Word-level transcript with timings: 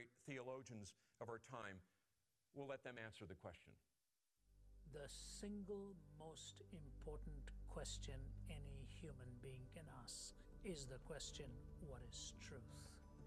great 0.00 0.16
theologians 0.24 0.96
of 1.20 1.28
our 1.28 1.44
time. 1.52 1.76
We'll 2.56 2.64
let 2.64 2.80
them 2.80 2.96
answer 2.96 3.28
the 3.28 3.36
question. 3.36 3.68
The 4.96 5.04
single 5.12 5.92
most 6.16 6.64
important 6.72 7.44
question 7.68 8.16
any 8.48 8.88
human 8.88 9.28
being 9.44 9.60
can 9.76 9.84
ask 10.00 10.32
is 10.64 10.88
the 10.88 10.96
question, 11.04 11.44
What 11.84 12.00
is 12.08 12.32
truth? 12.40 12.64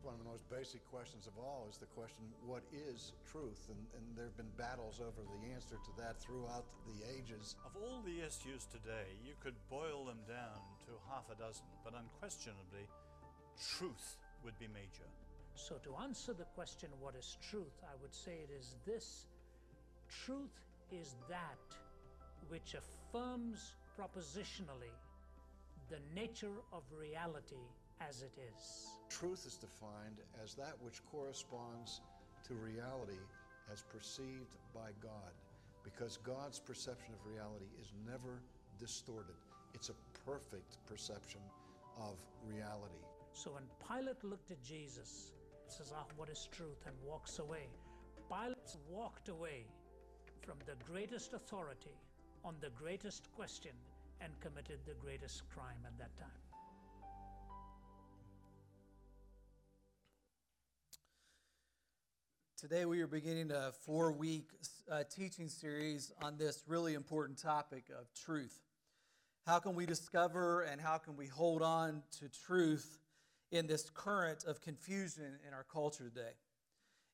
One 0.02 0.18
of 0.18 0.26
the 0.26 0.34
most 0.34 0.50
basic 0.50 0.82
questions 0.90 1.30
of 1.30 1.38
all 1.38 1.70
is 1.70 1.78
the 1.78 1.88
question, 1.94 2.26
what 2.44 2.66
is 2.74 3.14
truth? 3.30 3.70
And, 3.70 3.80
and 3.96 4.04
there 4.18 4.26
have 4.28 4.36
been 4.36 4.52
battles 4.58 5.00
over 5.00 5.22
the 5.24 5.54
answer 5.54 5.78
to 5.78 5.92
that 6.02 6.20
throughout 6.20 6.66
the 6.90 7.06
ages. 7.08 7.56
Of 7.64 7.78
all 7.80 8.02
the 8.02 8.20
issues 8.20 8.68
today, 8.68 9.14
you 9.24 9.38
could 9.40 9.56
boil 9.70 10.10
them 10.10 10.20
down 10.28 10.60
to 10.90 10.98
half 11.08 11.30
a 11.32 11.38
dozen, 11.40 11.64
but 11.86 11.96
unquestionably, 11.96 12.90
truth 13.56 14.20
would 14.44 14.58
be 14.60 14.68
major. 14.68 15.08
So, 15.56 15.76
to 15.84 15.96
answer 16.04 16.34
the 16.34 16.46
question, 16.56 16.90
What 17.00 17.16
is 17.16 17.38
truth? 17.50 17.82
I 17.84 17.96
would 18.02 18.14
say 18.14 18.34
it 18.44 18.50
is 18.58 18.76
this 18.86 19.26
truth 20.26 20.60
is 20.92 21.16
that 21.30 21.60
which 22.50 22.76
affirms 22.76 23.74
propositionally 23.98 24.94
the 25.90 26.00
nature 26.16 26.62
of 26.72 26.84
reality 26.92 27.64
as 28.02 28.22
it 28.22 28.34
is. 28.38 28.88
Truth 29.10 29.46
is 29.46 29.58
defined 29.58 30.20
as 30.44 30.56
that 30.56 30.74
which 30.82 31.02
corresponds 31.12 32.02
to 32.48 32.54
reality 32.56 33.22
as 33.72 33.84
perceived 33.84 34.58
by 34.74 34.90
God, 35.02 35.32
because 35.84 36.18
God's 36.18 36.60
perception 36.60 37.14
of 37.14 37.32
reality 37.32 37.70
is 37.80 37.94
never 38.06 38.42
distorted. 38.80 39.36
It's 39.74 39.90
a 39.90 39.96
perfect 40.26 40.78
perception 40.86 41.42
of 41.98 42.18
reality. 42.46 43.04
So 43.34 43.52
when 43.52 43.64
Pilate 43.88 44.24
looked 44.24 44.52
at 44.52 44.62
Jesus, 44.64 45.32
says, 45.74 45.92
Ah, 45.96 46.06
what 46.18 46.30
is 46.30 46.48
truth? 46.52 46.86
and 46.86 46.96
walks 47.04 47.40
away. 47.40 47.68
Pilate 48.30 48.78
walked 48.88 49.30
away 49.30 49.66
from 50.46 50.56
the 50.68 50.76
greatest 50.86 51.34
authority 51.34 51.98
on 52.46 52.56
the 52.62 52.70
greatest 52.70 53.32
question 53.36 53.72
and 54.22 54.32
committed 54.40 54.78
the 54.86 54.94
greatest 54.94 55.50
crime 55.50 55.80
at 55.86 55.98
that 55.98 56.16
time. 56.16 56.30
Today, 62.56 62.86
we 62.86 63.02
are 63.02 63.08
beginning 63.08 63.50
a 63.52 63.72
four 63.84 64.12
week 64.14 64.50
uh, 64.92 65.04
teaching 65.14 65.50
series 65.50 66.12
on 66.22 66.38
this 66.38 66.64
really 66.68 66.94
important 66.94 67.42
topic 67.42 67.86
of 68.00 68.06
truth. 68.14 68.60
How 69.48 69.58
can 69.58 69.74
we 69.74 69.88
discover 69.88 70.62
and 70.62 70.80
how 70.80 71.00
can 71.00 71.18
we 71.18 71.26
hold 71.26 71.64
on 71.64 72.04
to 72.20 72.30
truth 72.30 73.00
in 73.54 73.68
this 73.68 73.90
current 73.90 74.44
of 74.46 74.62
confusion 74.62 75.38
in 75.48 75.54
our 75.54 75.64
culture 75.72 76.10
today? 76.10 76.34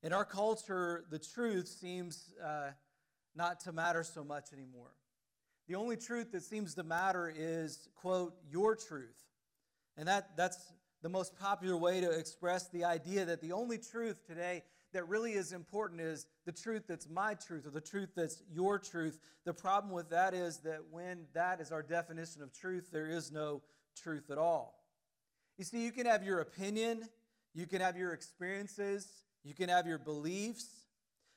In 0.02 0.14
our 0.14 0.24
culture, 0.24 1.04
the 1.12 1.20
truth 1.20 1.68
seems 1.68 2.34
uh, 2.44 2.70
not 3.36 3.60
to 3.62 3.74
matter 3.74 4.04
so 4.04 4.24
much 4.24 4.54
anymore. 4.54 4.94
The 5.68 5.76
only 5.76 5.98
truth 5.98 6.32
that 6.32 6.44
seems 6.44 6.74
to 6.76 6.84
matter 6.84 7.32
is, 7.36 7.90
quote, 7.96 8.34
your 8.50 8.76
truth. 8.76 9.22
And 9.98 10.08
that, 10.08 10.38
that's 10.38 10.72
the 11.02 11.10
most 11.10 11.38
popular 11.38 11.76
way 11.76 12.00
to 12.00 12.10
express 12.10 12.70
the 12.70 12.86
idea 12.86 13.26
that 13.26 13.42
the 13.42 13.52
only 13.52 13.78
truth 13.78 14.26
today 14.26 14.64
that 14.94 15.08
really 15.08 15.34
is 15.34 15.52
important 15.52 16.02
is 16.02 16.26
the 16.46 16.52
truth 16.52 16.84
that's 16.88 17.08
my 17.10 17.36
truth 17.36 17.68
or 17.68 17.70
the 17.70 17.82
truth 17.82 18.10
that's 18.16 18.42
your 18.52 18.80
truth. 18.80 19.20
The 19.46 19.54
problem 19.54 19.94
with 19.94 20.10
that 20.10 20.34
is 20.34 20.60
that 20.60 20.80
when 20.90 21.26
that 21.34 21.60
is 21.60 21.72
our 21.72 21.84
definition 21.84 22.42
of 22.42 22.54
truth, 22.54 22.90
there 22.92 23.08
is 23.08 23.32
no 23.32 23.62
truth 23.96 24.32
at 24.32 24.38
all. 24.38 24.79
You 25.60 25.66
see, 25.66 25.84
you 25.84 25.92
can 25.92 26.06
have 26.06 26.24
your 26.24 26.40
opinion, 26.40 27.10
you 27.54 27.68
can 27.68 27.82
have 27.82 27.98
your 27.98 28.14
experiences, 28.14 29.06
you 29.44 29.54
can 29.54 29.68
have 29.68 29.86
your 29.86 29.98
beliefs, 29.98 30.70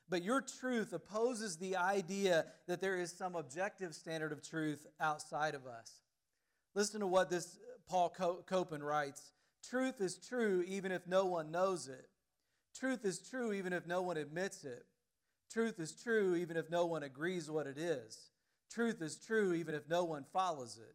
but 0.09 0.23
your 0.23 0.41
truth 0.41 0.92
opposes 0.92 1.56
the 1.56 1.75
idea 1.75 2.45
that 2.69 2.81
there 2.81 2.97
is 2.97 3.11
some 3.11 3.34
objective 3.34 3.97
standard 3.97 4.31
of 4.31 4.41
truth 4.41 4.87
outside 5.00 5.56
of 5.56 5.67
us. 5.67 6.03
Listen 6.77 7.00
to 7.00 7.06
what 7.09 7.31
this 7.31 7.59
Paul 7.88 8.15
Copan 8.47 8.81
writes 8.81 9.32
Truth 9.69 10.00
is 10.00 10.25
true 10.25 10.65
even 10.69 10.93
if 10.93 11.05
no 11.09 11.25
one 11.25 11.50
knows 11.50 11.88
it. 11.88 12.06
Truth 12.78 13.05
is 13.05 13.19
true 13.28 13.53
even 13.53 13.72
if 13.72 13.88
no 13.88 14.03
one 14.03 14.16
admits 14.16 14.65
it. 14.65 14.84
Truth 15.50 15.81
is 15.81 16.00
true 16.00 16.37
even 16.37 16.56
if 16.56 16.71
no 16.71 16.87
one 16.87 17.03
agrees 17.03 17.50
what 17.50 17.66
it 17.66 17.77
is. 17.77 18.31
Truth 18.71 19.03
is 19.03 19.16
true 19.16 19.53
even 19.53 19.75
if 19.75 19.88
no 19.88 20.05
one 20.05 20.25
follows 20.32 20.78
it. 20.78 20.94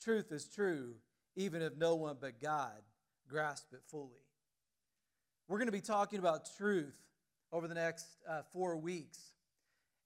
Truth 0.00 0.30
is 0.30 0.44
true 0.44 0.94
even 1.40 1.62
if 1.62 1.76
no 1.76 1.94
one 1.94 2.16
but 2.20 2.40
God 2.40 2.82
grasps 3.28 3.72
it 3.72 3.80
fully. 3.86 4.24
We're 5.48 5.58
going 5.58 5.68
to 5.68 5.72
be 5.72 5.80
talking 5.80 6.18
about 6.18 6.48
truth 6.56 6.96
over 7.52 7.66
the 7.66 7.74
next 7.74 8.06
uh, 8.28 8.42
four 8.52 8.76
weeks. 8.76 9.18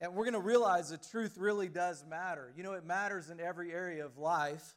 And 0.00 0.14
we're 0.14 0.24
going 0.24 0.34
to 0.34 0.40
realize 0.40 0.90
that 0.90 1.02
truth 1.10 1.36
really 1.36 1.68
does 1.68 2.04
matter. 2.08 2.52
You 2.56 2.62
know, 2.62 2.72
it 2.72 2.84
matters 2.84 3.30
in 3.30 3.40
every 3.40 3.72
area 3.72 4.04
of 4.04 4.16
life. 4.16 4.74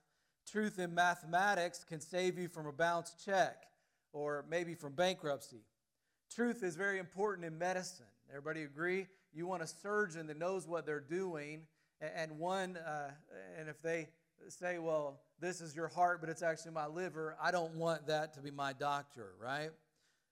Truth 0.52 0.80
in 0.80 0.94
mathematics 0.94 1.84
can 1.84 2.00
save 2.00 2.38
you 2.38 2.48
from 2.48 2.66
a 2.66 2.72
bounced 2.72 3.24
check 3.24 3.64
or 4.14 4.46
maybe 4.50 4.74
from 4.74 4.94
bankruptcy. 4.94 5.64
Truth 6.34 6.64
is 6.64 6.76
very 6.76 7.00
important 7.00 7.46
in 7.46 7.58
medicine. 7.58 8.06
Everybody 8.30 8.64
agree? 8.64 9.08
You 9.34 9.48
want 9.48 9.64
a 9.64 9.68
surgeon 9.68 10.28
that 10.28 10.38
knows 10.38 10.68
what 10.68 10.86
they're 10.86 11.00
doing, 11.00 11.62
and 12.02 12.38
one, 12.40 12.78
uh, 12.78 13.12
and 13.60 13.70
if 13.70 13.82
they 13.82 14.10
say, 14.50 14.80
well, 14.80 15.20
this 15.40 15.62
is 15.62 15.76
your 15.76 15.88
heart, 15.88 16.20
but 16.22 16.30
it's 16.30 16.42
actually 16.42 16.72
my 16.72 16.88
liver, 16.88 17.36
I 17.42 17.52
don't 17.52 17.76
want 17.76 18.08
that 18.08 18.34
to 18.34 18.42
be 18.42 18.52
my 18.52 18.74
doctor, 18.74 19.34
right? 19.42 19.70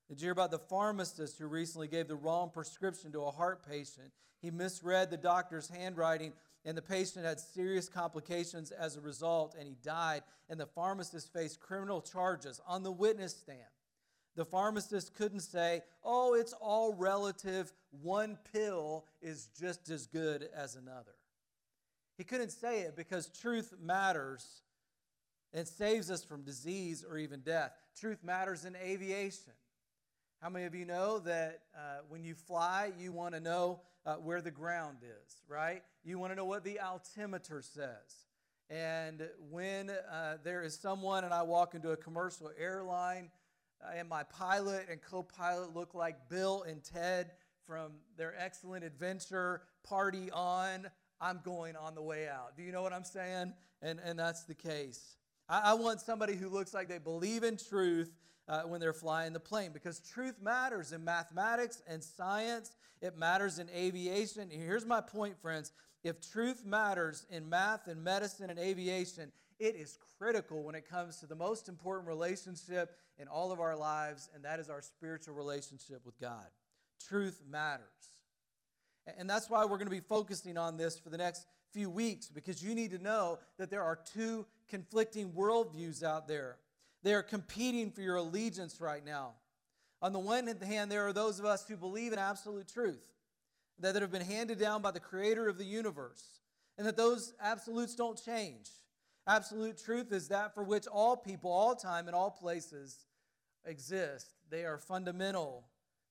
Did 0.07 0.21
you 0.21 0.25
hear 0.25 0.31
about 0.31 0.51
the 0.51 0.59
pharmacist 0.59 1.39
who 1.39 1.47
recently 1.47 1.87
gave 1.87 2.07
the 2.07 2.15
wrong 2.15 2.51
prescription 2.51 3.11
to 3.11 3.23
a 3.23 3.31
heart 3.31 3.67
patient? 3.67 4.11
He 4.41 4.51
misread 4.51 5.09
the 5.09 5.17
doctor's 5.17 5.67
handwriting, 5.67 6.33
and 6.63 6.77
the 6.77 6.81
patient 6.81 7.25
had 7.25 7.39
serious 7.39 7.89
complications 7.89 8.71
as 8.71 8.95
a 8.95 9.01
result, 9.01 9.55
and 9.57 9.67
he 9.67 9.75
died. 9.83 10.21
And 10.49 10.59
the 10.59 10.67
pharmacist 10.67 11.33
faced 11.33 11.59
criminal 11.59 12.01
charges 12.01 12.61
on 12.67 12.83
the 12.83 12.91
witness 12.91 13.35
stand. 13.35 13.59
The 14.35 14.45
pharmacist 14.45 15.15
couldn't 15.15 15.39
say, 15.39 15.81
oh, 16.03 16.33
it's 16.33 16.53
all 16.53 16.93
relative. 16.93 17.71
One 18.01 18.37
pill 18.53 19.05
is 19.21 19.49
just 19.59 19.89
as 19.89 20.07
good 20.07 20.49
as 20.55 20.75
another. 20.75 21.15
He 22.17 22.23
couldn't 22.23 22.51
say 22.51 22.81
it 22.81 22.95
because 22.95 23.27
truth 23.27 23.73
matters 23.81 24.61
and 25.55 25.67
saves 25.67 26.11
us 26.11 26.23
from 26.23 26.43
disease 26.43 27.03
or 27.09 27.17
even 27.17 27.39
death. 27.39 27.71
Truth 27.99 28.23
matters 28.23 28.65
in 28.65 28.75
aviation. 28.75 29.53
How 30.41 30.49
many 30.49 30.65
of 30.65 30.75
you 30.75 30.85
know 30.85 31.19
that 31.19 31.61
uh, 31.73 32.01
when 32.09 32.23
you 32.23 32.35
fly, 32.35 32.91
you 32.99 33.11
want 33.11 33.33
to 33.33 33.39
know 33.39 33.79
uh, 34.05 34.15
where 34.15 34.41
the 34.41 34.51
ground 34.51 34.97
is, 35.01 35.41
right? 35.47 35.81
You 36.03 36.19
want 36.19 36.33
to 36.33 36.35
know 36.35 36.45
what 36.45 36.63
the 36.65 36.79
altimeter 36.81 37.61
says. 37.63 38.27
And 38.69 39.27
when 39.49 39.89
uh, 39.89 40.37
there 40.43 40.61
is 40.61 40.77
someone 40.77 41.23
and 41.23 41.33
I 41.33 41.43
walk 41.43 41.73
into 41.73 41.91
a 41.91 41.97
commercial 41.97 42.51
airline, 42.59 43.29
and 43.95 44.09
my 44.09 44.23
pilot 44.23 44.87
and 44.89 45.01
co 45.01 45.23
pilot 45.23 45.75
look 45.75 45.93
like 45.93 46.29
Bill 46.29 46.63
and 46.63 46.83
Ted 46.83 47.31
from 47.65 47.93
their 48.17 48.33
excellent 48.37 48.83
adventure 48.83 49.61
party 49.83 50.29
on. 50.31 50.87
I'm 51.21 51.39
going 51.43 51.75
on 51.75 51.95
the 51.95 52.01
way 52.01 52.27
out. 52.27 52.57
Do 52.57 52.63
you 52.63 52.71
know 52.71 52.81
what 52.81 52.93
I'm 52.93 53.03
saying? 53.03 53.53
And, 53.81 53.99
and 54.03 54.19
that's 54.19 54.43
the 54.43 54.55
case. 54.55 55.15
I, 55.47 55.71
I 55.71 55.73
want 55.73 56.01
somebody 56.01 56.35
who 56.35 56.49
looks 56.49 56.73
like 56.73 56.87
they 56.87 56.97
believe 56.97 57.43
in 57.43 57.57
truth 57.57 58.11
uh, 58.47 58.61
when 58.63 58.79
they're 58.79 58.93
flying 58.93 59.33
the 59.33 59.39
plane 59.39 59.71
because 59.73 59.99
truth 59.99 60.35
matters 60.41 60.91
in 60.91 61.03
mathematics 61.03 61.81
and 61.87 62.03
science, 62.03 62.75
it 63.01 63.17
matters 63.17 63.59
in 63.59 63.69
aviation. 63.69 64.49
Here's 64.49 64.85
my 64.85 65.01
point, 65.01 65.39
friends 65.41 65.71
if 66.03 66.21
truth 66.31 66.63
matters 66.63 67.25
in 67.31 67.49
math 67.49 67.87
and 67.87 68.03
medicine 68.03 68.51
and 68.51 68.59
aviation, 68.59 69.31
it 69.57 69.75
is 69.75 69.97
critical 70.19 70.63
when 70.63 70.75
it 70.75 70.87
comes 70.87 71.17
to 71.17 71.25
the 71.25 71.35
most 71.35 71.67
important 71.67 72.07
relationship 72.07 72.95
in 73.17 73.27
all 73.27 73.51
of 73.51 73.59
our 73.59 73.75
lives, 73.75 74.29
and 74.35 74.45
that 74.45 74.59
is 74.59 74.69
our 74.69 74.83
spiritual 74.83 75.33
relationship 75.33 76.05
with 76.05 76.19
God. 76.19 76.45
Truth 77.07 77.41
matters. 77.49 77.87
And 79.17 79.27
that's 79.27 79.49
why 79.49 79.63
we're 79.63 79.77
going 79.77 79.87
to 79.87 79.89
be 79.89 79.99
focusing 79.99 80.57
on 80.57 80.77
this 80.77 80.99
for 80.99 81.09
the 81.09 81.17
next 81.17 81.47
few 81.71 81.89
weeks, 81.89 82.27
because 82.27 82.63
you 82.63 82.75
need 82.75 82.91
to 82.91 82.99
know 82.99 83.39
that 83.57 83.71
there 83.71 83.83
are 83.83 83.97
two 84.13 84.45
conflicting 84.69 85.31
worldviews 85.31 86.03
out 86.03 86.27
there. 86.27 86.57
They 87.03 87.13
are 87.13 87.23
competing 87.23 87.91
for 87.91 88.01
your 88.01 88.15
allegiance 88.15 88.81
right 88.81 89.05
now. 89.05 89.33
On 90.01 90.13
the 90.13 90.19
one 90.19 90.47
hand, 90.47 90.91
there 90.91 91.07
are 91.07 91.13
those 91.13 91.39
of 91.39 91.45
us 91.45 91.67
who 91.67 91.77
believe 91.77 92.13
in 92.13 92.19
absolute 92.19 92.67
truth 92.67 93.11
that 93.79 93.95
have 93.95 94.11
been 94.11 94.21
handed 94.21 94.59
down 94.59 94.81
by 94.81 94.91
the 94.91 94.99
creator 94.99 95.47
of 95.47 95.57
the 95.57 95.65
universe, 95.65 96.41
and 96.77 96.87
that 96.87 96.97
those 96.97 97.33
absolutes 97.41 97.95
don't 97.95 98.21
change. 98.23 98.69
Absolute 99.27 99.77
truth 99.77 100.11
is 100.11 100.27
that 100.27 100.53
for 100.53 100.63
which 100.63 100.87
all 100.87 101.17
people, 101.17 101.51
all 101.51 101.75
time, 101.75 102.07
and 102.07 102.15
all 102.15 102.29
places 102.29 103.05
exist. 103.65 104.29
They 104.49 104.65
are 104.65 104.77
fundamental, 104.77 105.65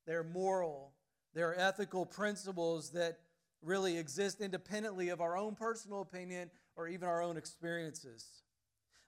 they're 0.05 0.23
moral, 0.23 0.91
they're 1.33 1.57
ethical 1.57 2.05
principles 2.05 2.91
that 2.91 3.19
really 3.61 3.97
exist 3.97 4.41
independently 4.41 5.09
of 5.09 5.21
our 5.21 5.37
own 5.37 5.55
personal 5.55 6.01
opinion 6.01 6.51
or 6.75 6.87
even 6.87 7.07
our 7.07 7.21
own 7.21 7.37
experiences. 7.37 8.43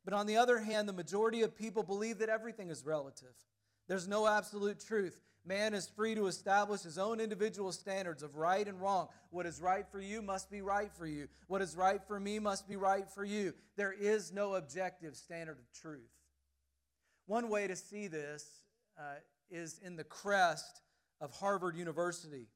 But 0.07 0.13
on 0.13 0.25
the 0.25 0.38
other 0.38 0.59
hand, 0.59 0.88
the 0.88 0.94
majority 0.94 1.42
of 1.42 1.54
people 1.54 1.83
believe 1.83 2.19
that 2.19 2.30
everything 2.30 2.69
is 2.69 2.86
relative, 2.86 3.33
There's 3.89 4.07
no 4.07 4.25
absolute 4.25 4.80
truth. 4.80 5.19
Man 5.45 5.74
is 5.74 5.89
free 5.89 6.15
to 6.15 6.27
establish 6.27 6.81
his 6.81 6.98
own 6.98 7.19
individual 7.19 7.74
standards 7.74 8.24
of 8.24 8.38
right 8.38 8.65
and 8.65 8.81
wrong. 8.81 9.09
What 9.31 9.45
is 9.45 9.59
right 9.59 9.86
for 9.86 10.00
you 10.00 10.21
must 10.21 10.50
be 10.50 10.62
right 10.62 10.94
for 10.94 11.06
you. 11.06 11.27
What 11.48 11.62
is 11.62 11.75
right 11.75 12.01
for 12.07 12.21
me 12.21 12.39
must 12.39 12.69
be 12.69 12.77
right 12.77 13.09
for 13.09 13.25
you. 13.25 13.54
There 13.75 13.92
is 13.92 14.31
no 14.31 14.56
objective 14.56 15.18
standard 15.18 15.57
of 15.59 15.71
truth. 15.74 16.09
One 17.25 17.50
way 17.50 17.68
to 17.68 17.75
see 17.75 18.07
this 18.07 18.45
uh, 18.98 19.15
is 19.50 19.77
in 19.83 19.98
the 19.98 20.06
crest 20.06 20.81
of 21.19 21.31
Harvard 21.31 21.75
University. 21.75 22.48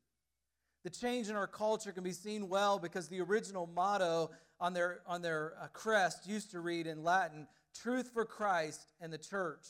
The 0.86 0.90
change 0.90 1.30
in 1.30 1.36
our 1.36 1.48
culture 1.48 1.92
can 1.92 2.04
be 2.04 2.14
seen 2.14 2.48
well 2.48 2.80
because 2.80 3.10
the 3.10 3.20
original 3.20 3.68
motto 3.68 4.32
on 4.62 4.74
their, 4.74 5.00
on 5.08 5.22
their 5.22 5.54
uh, 5.60 5.68
crest 5.74 6.28
used 6.28 6.52
to 6.52 6.62
read 6.62 6.88
in 6.88 7.04
Latin, 7.04 7.48
Truth 7.74 8.12
for 8.14 8.26
Christ 8.26 8.94
and 9.02 9.12
the 9.12 9.18
Church, 9.18 9.66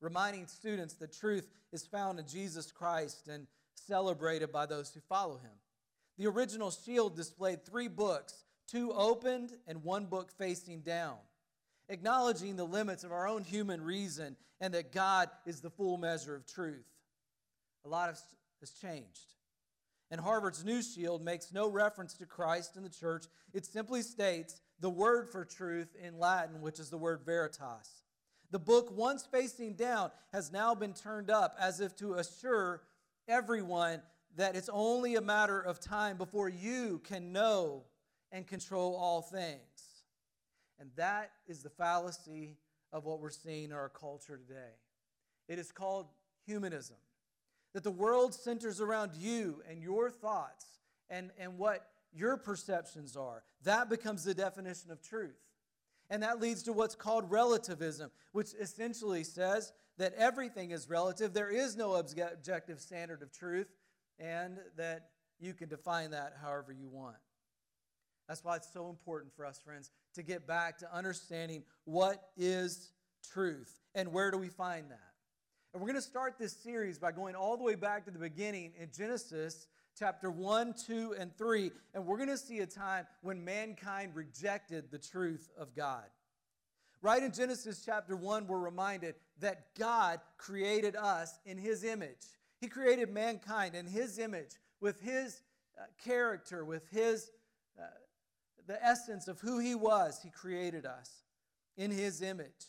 reminding 0.00 0.46
students 0.46 0.94
that 0.94 1.12
truth 1.12 1.48
is 1.72 1.86
found 1.86 2.18
in 2.18 2.26
Jesus 2.26 2.70
Christ 2.70 3.28
and 3.28 3.46
celebrated 3.74 4.52
by 4.52 4.66
those 4.66 4.90
who 4.92 5.00
follow 5.08 5.38
him. 5.38 5.52
The 6.18 6.26
original 6.26 6.70
shield 6.70 7.16
displayed 7.16 7.64
three 7.64 7.88
books, 7.88 8.44
two 8.70 8.92
opened 8.92 9.52
and 9.66 9.82
one 9.82 10.06
book 10.06 10.30
facing 10.36 10.80
down, 10.80 11.16
acknowledging 11.88 12.56
the 12.56 12.64
limits 12.64 13.04
of 13.04 13.12
our 13.12 13.26
own 13.26 13.44
human 13.44 13.80
reason 13.80 14.36
and 14.60 14.74
that 14.74 14.92
God 14.92 15.30
is 15.46 15.60
the 15.60 15.70
full 15.70 15.96
measure 15.96 16.34
of 16.34 16.46
truth. 16.46 16.86
A 17.84 17.88
lot 17.88 18.08
has 18.60 18.70
changed. 18.72 19.37
And 20.10 20.20
Harvard's 20.20 20.64
New 20.64 20.82
Shield 20.82 21.22
makes 21.22 21.52
no 21.52 21.68
reference 21.68 22.14
to 22.14 22.26
Christ 22.26 22.76
and 22.76 22.84
the 22.84 22.90
church. 22.90 23.26
It 23.52 23.66
simply 23.66 24.02
states 24.02 24.60
the 24.80 24.88
word 24.88 25.28
for 25.30 25.44
truth 25.44 25.94
in 26.02 26.18
Latin, 26.18 26.60
which 26.60 26.78
is 26.78 26.88
the 26.88 26.96
word 26.96 27.20
veritas. 27.26 28.04
The 28.50 28.58
book, 28.58 28.96
once 28.96 29.26
facing 29.30 29.74
down, 29.74 30.10
has 30.32 30.50
now 30.50 30.74
been 30.74 30.94
turned 30.94 31.30
up 31.30 31.56
as 31.60 31.80
if 31.80 31.94
to 31.96 32.14
assure 32.14 32.82
everyone 33.28 34.00
that 34.36 34.56
it's 34.56 34.70
only 34.72 35.16
a 35.16 35.20
matter 35.20 35.60
of 35.60 35.80
time 35.80 36.16
before 36.16 36.48
you 36.48 37.02
can 37.04 37.32
know 37.32 37.84
and 38.32 38.46
control 38.46 38.96
all 38.96 39.20
things. 39.20 40.04
And 40.80 40.90
that 40.96 41.32
is 41.46 41.62
the 41.62 41.70
fallacy 41.70 42.56
of 42.92 43.04
what 43.04 43.20
we're 43.20 43.30
seeing 43.30 43.64
in 43.64 43.72
our 43.72 43.90
culture 43.90 44.38
today. 44.38 44.76
It 45.48 45.58
is 45.58 45.72
called 45.72 46.06
humanism 46.46 46.96
that 47.78 47.84
the 47.84 47.90
world 47.92 48.34
centers 48.34 48.80
around 48.80 49.12
you 49.14 49.62
and 49.70 49.80
your 49.80 50.10
thoughts 50.10 50.66
and, 51.08 51.30
and 51.38 51.56
what 51.56 51.86
your 52.12 52.36
perceptions 52.36 53.16
are. 53.16 53.44
That 53.62 53.88
becomes 53.88 54.24
the 54.24 54.34
definition 54.34 54.90
of 54.90 55.00
truth. 55.00 55.38
And 56.10 56.24
that 56.24 56.40
leads 56.40 56.64
to 56.64 56.72
what's 56.72 56.96
called 56.96 57.30
relativism, 57.30 58.10
which 58.32 58.48
essentially 58.60 59.22
says 59.22 59.72
that 59.96 60.12
everything 60.14 60.72
is 60.72 60.90
relative. 60.90 61.32
There 61.32 61.50
is 61.50 61.76
no 61.76 61.94
objective 61.94 62.80
standard 62.80 63.22
of 63.22 63.30
truth, 63.30 63.68
and 64.18 64.58
that 64.76 65.10
you 65.38 65.54
can 65.54 65.68
define 65.68 66.10
that 66.10 66.32
however 66.42 66.72
you 66.72 66.88
want. 66.88 67.14
That's 68.26 68.42
why 68.42 68.56
it's 68.56 68.72
so 68.72 68.90
important 68.90 69.32
for 69.36 69.46
us, 69.46 69.60
friends, 69.60 69.92
to 70.16 70.24
get 70.24 70.48
back 70.48 70.78
to 70.78 70.92
understanding 70.92 71.62
what 71.84 72.24
is 72.36 72.90
truth 73.32 73.72
and 73.94 74.12
where 74.12 74.32
do 74.32 74.38
we 74.38 74.48
find 74.48 74.90
that. 74.90 75.07
And 75.74 75.82
we're 75.82 75.88
going 75.88 76.00
to 76.00 76.08
start 76.08 76.38
this 76.38 76.56
series 76.56 76.98
by 76.98 77.12
going 77.12 77.34
all 77.34 77.58
the 77.58 77.62
way 77.62 77.74
back 77.74 78.06
to 78.06 78.10
the 78.10 78.18
beginning 78.18 78.72
in 78.80 78.88
Genesis 78.96 79.66
chapter 79.98 80.30
1, 80.30 80.74
2, 80.86 81.16
and 81.18 81.36
3. 81.36 81.70
And 81.92 82.06
we're 82.06 82.16
going 82.16 82.30
to 82.30 82.38
see 82.38 82.60
a 82.60 82.66
time 82.66 83.06
when 83.20 83.44
mankind 83.44 84.12
rejected 84.14 84.90
the 84.90 84.98
truth 84.98 85.50
of 85.58 85.76
God. 85.76 86.04
Right 87.02 87.22
in 87.22 87.32
Genesis 87.32 87.82
chapter 87.84 88.16
1, 88.16 88.46
we're 88.46 88.58
reminded 88.58 89.16
that 89.40 89.74
God 89.78 90.20
created 90.38 90.96
us 90.96 91.38
in 91.44 91.58
His 91.58 91.84
image. 91.84 92.16
He 92.62 92.68
created 92.68 93.12
mankind 93.12 93.74
in 93.74 93.86
His 93.86 94.18
image 94.18 94.52
with 94.80 94.98
His 95.02 95.42
uh, 95.78 95.84
character, 96.02 96.64
with 96.64 96.88
His, 96.90 97.30
uh, 97.78 97.84
the 98.66 98.82
essence 98.82 99.28
of 99.28 99.38
who 99.40 99.58
He 99.58 99.74
was. 99.74 100.18
He 100.22 100.30
created 100.30 100.86
us 100.86 101.10
in 101.76 101.90
His 101.90 102.22
image. 102.22 102.64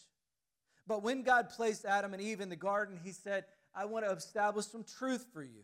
But 0.90 1.04
when 1.04 1.22
God 1.22 1.50
placed 1.50 1.86
Adam 1.86 2.14
and 2.14 2.22
Eve 2.22 2.42
in 2.42 2.50
the 2.50 2.56
garden, 2.56 3.00
He 3.02 3.12
said, 3.12 3.46
I 3.76 3.86
want 3.86 4.06
to 4.06 4.12
establish 4.12 4.66
some 4.66 4.84
truth 4.84 5.28
for 5.32 5.44
you. 5.44 5.64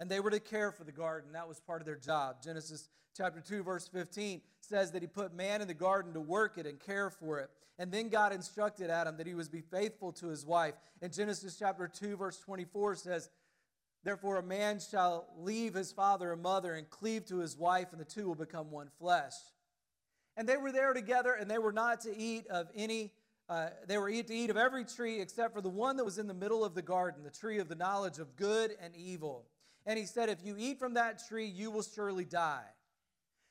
And 0.00 0.10
they 0.10 0.18
were 0.18 0.30
to 0.30 0.40
care 0.40 0.72
for 0.72 0.82
the 0.82 0.92
garden. 0.92 1.32
That 1.32 1.46
was 1.46 1.60
part 1.60 1.82
of 1.82 1.86
their 1.86 1.98
job. 1.98 2.42
Genesis 2.42 2.88
chapter 3.14 3.42
2, 3.46 3.62
verse 3.62 3.86
15 3.86 4.40
says 4.62 4.92
that 4.92 5.02
He 5.02 5.08
put 5.08 5.34
man 5.34 5.60
in 5.60 5.68
the 5.68 5.74
garden 5.74 6.14
to 6.14 6.20
work 6.20 6.56
it 6.56 6.66
and 6.66 6.80
care 6.80 7.10
for 7.10 7.38
it. 7.40 7.50
And 7.78 7.92
then 7.92 8.08
God 8.08 8.32
instructed 8.32 8.88
Adam 8.88 9.18
that 9.18 9.26
he 9.26 9.32
was 9.32 9.48
be 9.48 9.62
faithful 9.62 10.12
to 10.12 10.28
his 10.28 10.44
wife. 10.44 10.74
And 11.00 11.10
Genesis 11.10 11.56
chapter 11.58 11.88
2, 11.88 12.16
verse 12.16 12.38
24 12.38 12.94
says, 12.96 13.30
Therefore, 14.04 14.36
a 14.36 14.42
man 14.42 14.80
shall 14.80 15.28
leave 15.38 15.72
his 15.74 15.92
father 15.92 16.32
and 16.32 16.42
mother 16.42 16.74
and 16.74 16.88
cleave 16.88 17.26
to 17.26 17.38
his 17.38 17.56
wife, 17.56 17.88
and 17.92 18.00
the 18.00 18.04
two 18.04 18.26
will 18.26 18.34
become 18.34 18.70
one 18.70 18.90
flesh. 18.98 19.32
And 20.36 20.46
they 20.48 20.58
were 20.58 20.72
there 20.72 20.92
together, 20.92 21.32
and 21.32 21.50
they 21.50 21.58
were 21.58 21.72
not 21.72 22.02
to 22.02 22.14
eat 22.16 22.46
of 22.48 22.68
any 22.74 23.12
uh, 23.50 23.70
they 23.88 23.98
were 23.98 24.10
to 24.10 24.32
eat 24.32 24.48
of 24.48 24.56
every 24.56 24.84
tree 24.84 25.20
except 25.20 25.52
for 25.52 25.60
the 25.60 25.68
one 25.68 25.96
that 25.96 26.04
was 26.04 26.18
in 26.18 26.28
the 26.28 26.34
middle 26.34 26.64
of 26.64 26.72
the 26.72 26.82
garden, 26.82 27.24
the 27.24 27.30
tree 27.30 27.58
of 27.58 27.68
the 27.68 27.74
knowledge 27.74 28.20
of 28.20 28.36
good 28.36 28.76
and 28.80 28.94
evil. 28.94 29.44
And 29.84 29.98
he 29.98 30.06
said, 30.06 30.28
If 30.28 30.38
you 30.44 30.54
eat 30.56 30.78
from 30.78 30.94
that 30.94 31.20
tree, 31.26 31.46
you 31.46 31.72
will 31.72 31.82
surely 31.82 32.24
die. 32.24 32.68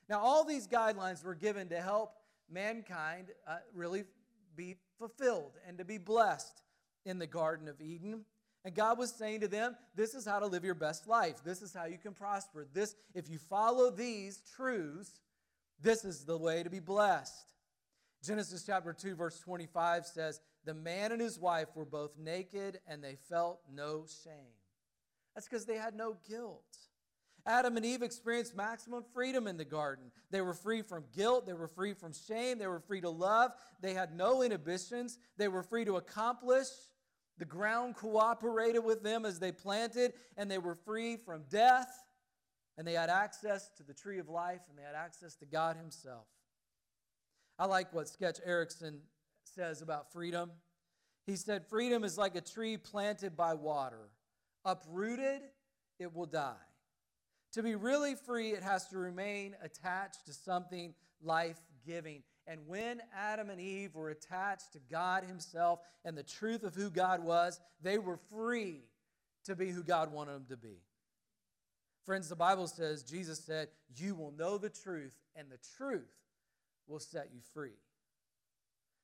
Now, 0.08 0.20
all 0.20 0.42
these 0.42 0.66
guidelines 0.66 1.22
were 1.22 1.34
given 1.34 1.68
to 1.68 1.80
help 1.82 2.14
mankind 2.50 3.26
uh, 3.46 3.58
really 3.74 4.04
be 4.56 4.76
fulfilled 4.98 5.52
and 5.68 5.76
to 5.76 5.84
be 5.84 5.98
blessed 5.98 6.62
in 7.04 7.18
the 7.18 7.26
Garden 7.26 7.68
of 7.68 7.78
Eden. 7.82 8.24
And 8.64 8.74
God 8.74 8.98
was 8.98 9.12
saying 9.12 9.40
to 9.40 9.48
them, 9.48 9.76
This 9.94 10.14
is 10.14 10.24
how 10.24 10.38
to 10.38 10.46
live 10.46 10.64
your 10.64 10.74
best 10.74 11.08
life. 11.08 11.44
This 11.44 11.60
is 11.60 11.74
how 11.74 11.84
you 11.84 11.98
can 11.98 12.14
prosper. 12.14 12.66
This, 12.72 12.94
if 13.14 13.28
you 13.28 13.36
follow 13.36 13.90
these 13.90 14.40
truths, 14.56 15.20
this 15.82 16.06
is 16.06 16.24
the 16.24 16.38
way 16.38 16.62
to 16.62 16.70
be 16.70 16.80
blessed. 16.80 17.52
Genesis 18.22 18.64
chapter 18.66 18.92
2, 18.92 19.14
verse 19.14 19.38
25 19.40 20.06
says, 20.06 20.40
The 20.64 20.74
man 20.74 21.12
and 21.12 21.20
his 21.20 21.38
wife 21.38 21.68
were 21.74 21.86
both 21.86 22.18
naked 22.18 22.80
and 22.86 23.02
they 23.02 23.16
felt 23.28 23.60
no 23.72 24.04
shame. 24.24 24.54
That's 25.34 25.48
because 25.48 25.64
they 25.64 25.76
had 25.76 25.94
no 25.94 26.16
guilt. 26.28 26.64
Adam 27.46 27.76
and 27.76 27.86
Eve 27.86 28.02
experienced 28.02 28.54
maximum 28.54 29.02
freedom 29.14 29.46
in 29.46 29.56
the 29.56 29.64
garden. 29.64 30.10
They 30.30 30.42
were 30.42 30.54
free 30.54 30.82
from 30.82 31.04
guilt. 31.16 31.46
They 31.46 31.54
were 31.54 31.68
free 31.68 31.94
from 31.94 32.12
shame. 32.12 32.58
They 32.58 32.66
were 32.66 32.80
free 32.80 33.00
to 33.00 33.10
love. 33.10 33.52
They 33.80 33.94
had 33.94 34.14
no 34.14 34.42
inhibitions. 34.42 35.18
They 35.38 35.48
were 35.48 35.62
free 35.62 35.84
to 35.86 35.96
accomplish. 35.96 36.68
The 37.38 37.46
ground 37.46 37.96
cooperated 37.96 38.84
with 38.84 39.02
them 39.02 39.24
as 39.24 39.38
they 39.38 39.52
planted, 39.52 40.12
and 40.36 40.50
they 40.50 40.58
were 40.58 40.74
free 40.74 41.16
from 41.16 41.44
death. 41.50 41.90
And 42.76 42.86
they 42.86 42.92
had 42.92 43.08
access 43.08 43.70
to 43.78 43.82
the 43.82 43.94
tree 43.94 44.18
of 44.18 44.28
life, 44.28 44.60
and 44.68 44.78
they 44.78 44.82
had 44.82 44.94
access 44.94 45.36
to 45.36 45.46
God 45.46 45.76
Himself. 45.76 46.26
I 47.60 47.66
like 47.66 47.92
what 47.92 48.08
Sketch 48.08 48.38
Erickson 48.42 49.00
says 49.44 49.82
about 49.82 50.10
freedom. 50.14 50.50
He 51.26 51.36
said, 51.36 51.66
Freedom 51.66 52.04
is 52.04 52.16
like 52.16 52.34
a 52.34 52.40
tree 52.40 52.78
planted 52.78 53.36
by 53.36 53.52
water. 53.52 54.08
Uprooted, 54.64 55.42
it 55.98 56.14
will 56.14 56.24
die. 56.24 56.54
To 57.52 57.62
be 57.62 57.74
really 57.74 58.14
free, 58.14 58.52
it 58.52 58.62
has 58.62 58.88
to 58.88 58.98
remain 58.98 59.56
attached 59.62 60.24
to 60.24 60.32
something 60.32 60.94
life 61.22 61.58
giving. 61.86 62.22
And 62.46 62.60
when 62.66 63.02
Adam 63.14 63.50
and 63.50 63.60
Eve 63.60 63.94
were 63.94 64.08
attached 64.08 64.72
to 64.72 64.78
God 64.90 65.24
Himself 65.24 65.80
and 66.06 66.16
the 66.16 66.22
truth 66.22 66.62
of 66.62 66.74
who 66.74 66.88
God 66.88 67.22
was, 67.22 67.60
they 67.82 67.98
were 67.98 68.18
free 68.30 68.84
to 69.44 69.54
be 69.54 69.68
who 69.68 69.82
God 69.82 70.10
wanted 70.14 70.32
them 70.32 70.46
to 70.48 70.56
be. 70.56 70.78
Friends, 72.06 72.30
the 72.30 72.36
Bible 72.36 72.68
says, 72.68 73.02
Jesus 73.02 73.38
said, 73.38 73.68
You 73.96 74.14
will 74.14 74.32
know 74.32 74.56
the 74.56 74.70
truth, 74.70 75.12
and 75.36 75.50
the 75.50 75.58
truth 75.76 76.08
will 76.90 76.98
set 76.98 77.28
you 77.32 77.40
free. 77.54 77.78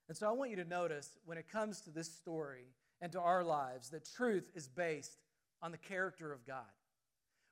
And 0.08 0.16
so 0.16 0.28
I 0.28 0.32
want 0.32 0.50
you 0.50 0.56
to 0.56 0.64
notice 0.64 1.10
when 1.24 1.38
it 1.38 1.50
comes 1.50 1.80
to 1.82 1.90
this 1.90 2.12
story 2.12 2.66
and 3.00 3.12
to 3.12 3.20
our 3.20 3.44
lives 3.44 3.90
that 3.90 4.08
truth 4.16 4.50
is 4.54 4.68
based 4.68 5.16
on 5.62 5.72
the 5.72 5.78
character 5.78 6.32
of 6.32 6.46
God. 6.46 6.64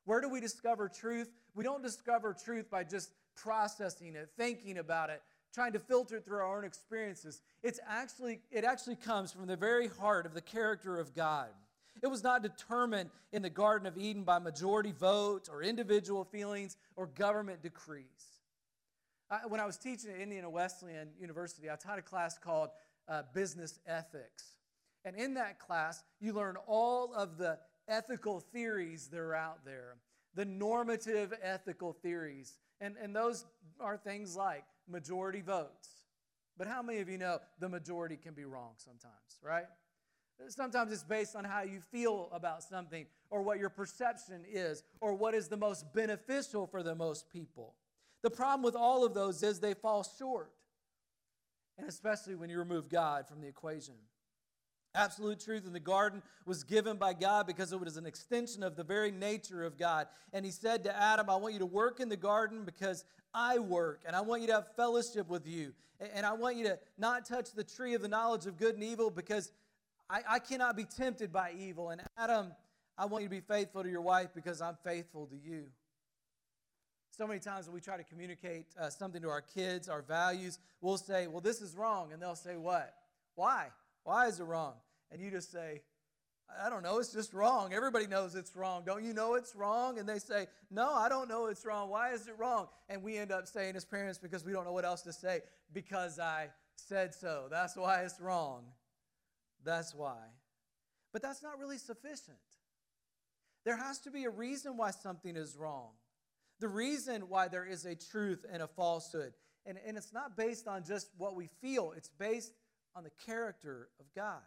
Where 0.04 0.20
do 0.20 0.28
we 0.28 0.40
discover 0.40 0.88
truth? 0.88 1.30
We 1.54 1.64
don't 1.64 1.82
discover 1.82 2.34
truth 2.34 2.70
by 2.70 2.84
just 2.84 3.10
processing 3.36 4.14
it, 4.14 4.30
thinking 4.36 4.78
about 4.78 5.10
it, 5.10 5.22
trying 5.52 5.72
to 5.72 5.78
filter 5.78 6.16
it 6.16 6.24
through 6.24 6.38
our 6.38 6.58
own 6.58 6.64
experiences. 6.64 7.40
It's 7.62 7.80
actually, 7.88 8.40
it 8.50 8.64
actually 8.64 8.96
comes 8.96 9.32
from 9.32 9.46
the 9.46 9.56
very 9.56 9.88
heart 9.88 10.26
of 10.26 10.34
the 10.34 10.40
character 10.40 10.98
of 10.98 11.14
God. 11.14 11.48
It 12.02 12.08
was 12.08 12.22
not 12.22 12.42
determined 12.42 13.10
in 13.32 13.42
the 13.42 13.50
Garden 13.50 13.86
of 13.86 13.96
Eden 13.96 14.24
by 14.24 14.38
majority 14.38 14.92
vote 14.92 15.48
or 15.50 15.62
individual 15.62 16.24
feelings 16.24 16.76
or 16.96 17.06
government 17.06 17.62
decrees. 17.62 18.33
I, 19.34 19.46
when 19.46 19.60
I 19.60 19.66
was 19.66 19.76
teaching 19.76 20.10
at 20.10 20.20
Indiana 20.20 20.48
Wesleyan 20.48 21.08
University, 21.20 21.70
I 21.70 21.76
taught 21.76 21.98
a 21.98 22.02
class 22.02 22.38
called 22.38 22.70
uh, 23.08 23.22
Business 23.32 23.78
Ethics. 23.86 24.54
And 25.04 25.16
in 25.16 25.34
that 25.34 25.58
class, 25.58 26.02
you 26.20 26.32
learn 26.32 26.56
all 26.66 27.12
of 27.14 27.36
the 27.36 27.58
ethical 27.88 28.40
theories 28.40 29.08
that 29.08 29.18
are 29.18 29.34
out 29.34 29.64
there, 29.64 29.96
the 30.34 30.44
normative 30.44 31.34
ethical 31.42 31.92
theories. 31.92 32.58
And, 32.80 32.96
and 33.02 33.14
those 33.14 33.44
are 33.80 33.96
things 33.96 34.36
like 34.36 34.64
majority 34.88 35.40
votes. 35.40 35.88
But 36.56 36.68
how 36.68 36.82
many 36.82 37.00
of 37.00 37.08
you 37.08 37.18
know 37.18 37.38
the 37.58 37.68
majority 37.68 38.16
can 38.16 38.34
be 38.34 38.44
wrong 38.44 38.72
sometimes, 38.76 39.38
right? 39.42 39.66
Sometimes 40.48 40.92
it's 40.92 41.04
based 41.04 41.36
on 41.36 41.44
how 41.44 41.62
you 41.62 41.80
feel 41.80 42.28
about 42.32 42.62
something 42.62 43.06
or 43.30 43.42
what 43.42 43.58
your 43.58 43.68
perception 43.68 44.44
is 44.50 44.82
or 45.00 45.14
what 45.14 45.34
is 45.34 45.48
the 45.48 45.56
most 45.56 45.92
beneficial 45.92 46.66
for 46.66 46.82
the 46.82 46.94
most 46.94 47.30
people. 47.30 47.74
The 48.24 48.30
problem 48.30 48.62
with 48.62 48.74
all 48.74 49.04
of 49.04 49.12
those 49.12 49.42
is 49.42 49.60
they 49.60 49.74
fall 49.74 50.02
short, 50.18 50.50
and 51.76 51.86
especially 51.86 52.34
when 52.34 52.48
you 52.48 52.58
remove 52.58 52.88
God 52.88 53.28
from 53.28 53.42
the 53.42 53.46
equation. 53.46 53.96
Absolute 54.94 55.40
truth 55.40 55.66
in 55.66 55.74
the 55.74 55.80
garden 55.80 56.22
was 56.46 56.64
given 56.64 56.96
by 56.96 57.12
God 57.12 57.46
because 57.46 57.70
it 57.74 57.78
was 57.78 57.98
an 57.98 58.06
extension 58.06 58.62
of 58.62 58.76
the 58.76 58.82
very 58.82 59.10
nature 59.10 59.62
of 59.62 59.76
God. 59.76 60.06
And 60.32 60.42
he 60.42 60.52
said 60.52 60.84
to 60.84 60.96
Adam, 60.96 61.28
I 61.28 61.36
want 61.36 61.52
you 61.52 61.58
to 61.58 61.66
work 61.66 62.00
in 62.00 62.08
the 62.08 62.16
garden 62.16 62.64
because 62.64 63.04
I 63.34 63.58
work, 63.58 64.00
and 64.06 64.16
I 64.16 64.22
want 64.22 64.40
you 64.40 64.46
to 64.48 64.54
have 64.54 64.74
fellowship 64.74 65.28
with 65.28 65.46
you. 65.46 65.74
And 66.14 66.24
I 66.24 66.32
want 66.32 66.56
you 66.56 66.64
to 66.64 66.78
not 66.96 67.28
touch 67.28 67.52
the 67.52 67.64
tree 67.64 67.92
of 67.92 68.00
the 68.00 68.08
knowledge 68.08 68.46
of 68.46 68.56
good 68.56 68.74
and 68.74 68.82
evil 68.82 69.10
because 69.10 69.52
I, 70.08 70.22
I 70.26 70.38
cannot 70.38 70.78
be 70.78 70.84
tempted 70.84 71.30
by 71.30 71.52
evil. 71.58 71.90
And 71.90 72.00
Adam, 72.16 72.52
I 72.96 73.04
want 73.04 73.22
you 73.22 73.28
to 73.28 73.34
be 73.34 73.42
faithful 73.42 73.82
to 73.82 73.88
your 73.90 74.00
wife 74.00 74.28
because 74.34 74.62
I'm 74.62 74.78
faithful 74.82 75.26
to 75.26 75.36
you. 75.36 75.64
So 77.16 77.28
many 77.28 77.38
times 77.38 77.66
when 77.66 77.74
we 77.74 77.80
try 77.80 77.96
to 77.96 78.02
communicate 78.02 78.66
uh, 78.80 78.90
something 78.90 79.22
to 79.22 79.28
our 79.28 79.40
kids, 79.40 79.88
our 79.88 80.02
values, 80.02 80.58
we'll 80.80 80.96
say, 80.96 81.28
Well, 81.28 81.40
this 81.40 81.62
is 81.62 81.76
wrong. 81.76 82.12
And 82.12 82.20
they'll 82.20 82.34
say, 82.34 82.56
What? 82.56 82.92
Why? 83.36 83.68
Why 84.02 84.26
is 84.26 84.40
it 84.40 84.44
wrong? 84.44 84.74
And 85.12 85.20
you 85.20 85.30
just 85.30 85.52
say, 85.52 85.82
I 86.64 86.68
don't 86.68 86.82
know, 86.82 86.98
it's 86.98 87.12
just 87.12 87.32
wrong. 87.32 87.72
Everybody 87.72 88.08
knows 88.08 88.34
it's 88.34 88.54
wrong. 88.56 88.82
Don't 88.84 89.04
you 89.04 89.12
know 89.12 89.34
it's 89.34 89.54
wrong? 89.54 89.98
And 89.98 90.08
they 90.08 90.18
say, 90.18 90.48
No, 90.72 90.92
I 90.92 91.08
don't 91.08 91.28
know 91.28 91.46
it's 91.46 91.64
wrong. 91.64 91.88
Why 91.88 92.10
is 92.12 92.26
it 92.26 92.34
wrong? 92.36 92.66
And 92.88 93.00
we 93.00 93.16
end 93.16 93.30
up 93.30 93.46
saying 93.46 93.76
as 93.76 93.84
parents, 93.84 94.18
because 94.18 94.44
we 94.44 94.52
don't 94.52 94.64
know 94.64 94.72
what 94.72 94.84
else 94.84 95.02
to 95.02 95.12
say, 95.12 95.42
because 95.72 96.18
I 96.18 96.48
said 96.74 97.14
so. 97.14 97.46
That's 97.48 97.76
why 97.76 98.02
it's 98.02 98.20
wrong. 98.20 98.64
That's 99.64 99.94
why. 99.94 100.18
But 101.12 101.22
that's 101.22 101.44
not 101.44 101.60
really 101.60 101.78
sufficient. 101.78 102.38
There 103.64 103.76
has 103.76 104.00
to 104.00 104.10
be 104.10 104.24
a 104.24 104.30
reason 104.30 104.76
why 104.76 104.90
something 104.90 105.36
is 105.36 105.56
wrong. 105.56 105.90
The 106.64 106.68
reason 106.68 107.28
why 107.28 107.48
there 107.48 107.66
is 107.66 107.84
a 107.84 107.94
truth 107.94 108.46
and 108.50 108.62
a 108.62 108.66
falsehood. 108.66 109.34
And, 109.66 109.76
and 109.86 109.98
it's 109.98 110.14
not 110.14 110.34
based 110.34 110.66
on 110.66 110.82
just 110.82 111.10
what 111.18 111.36
we 111.36 111.46
feel, 111.60 111.92
it's 111.94 112.08
based 112.08 112.54
on 112.96 113.04
the 113.04 113.10
character 113.26 113.90
of 114.00 114.06
God. 114.16 114.40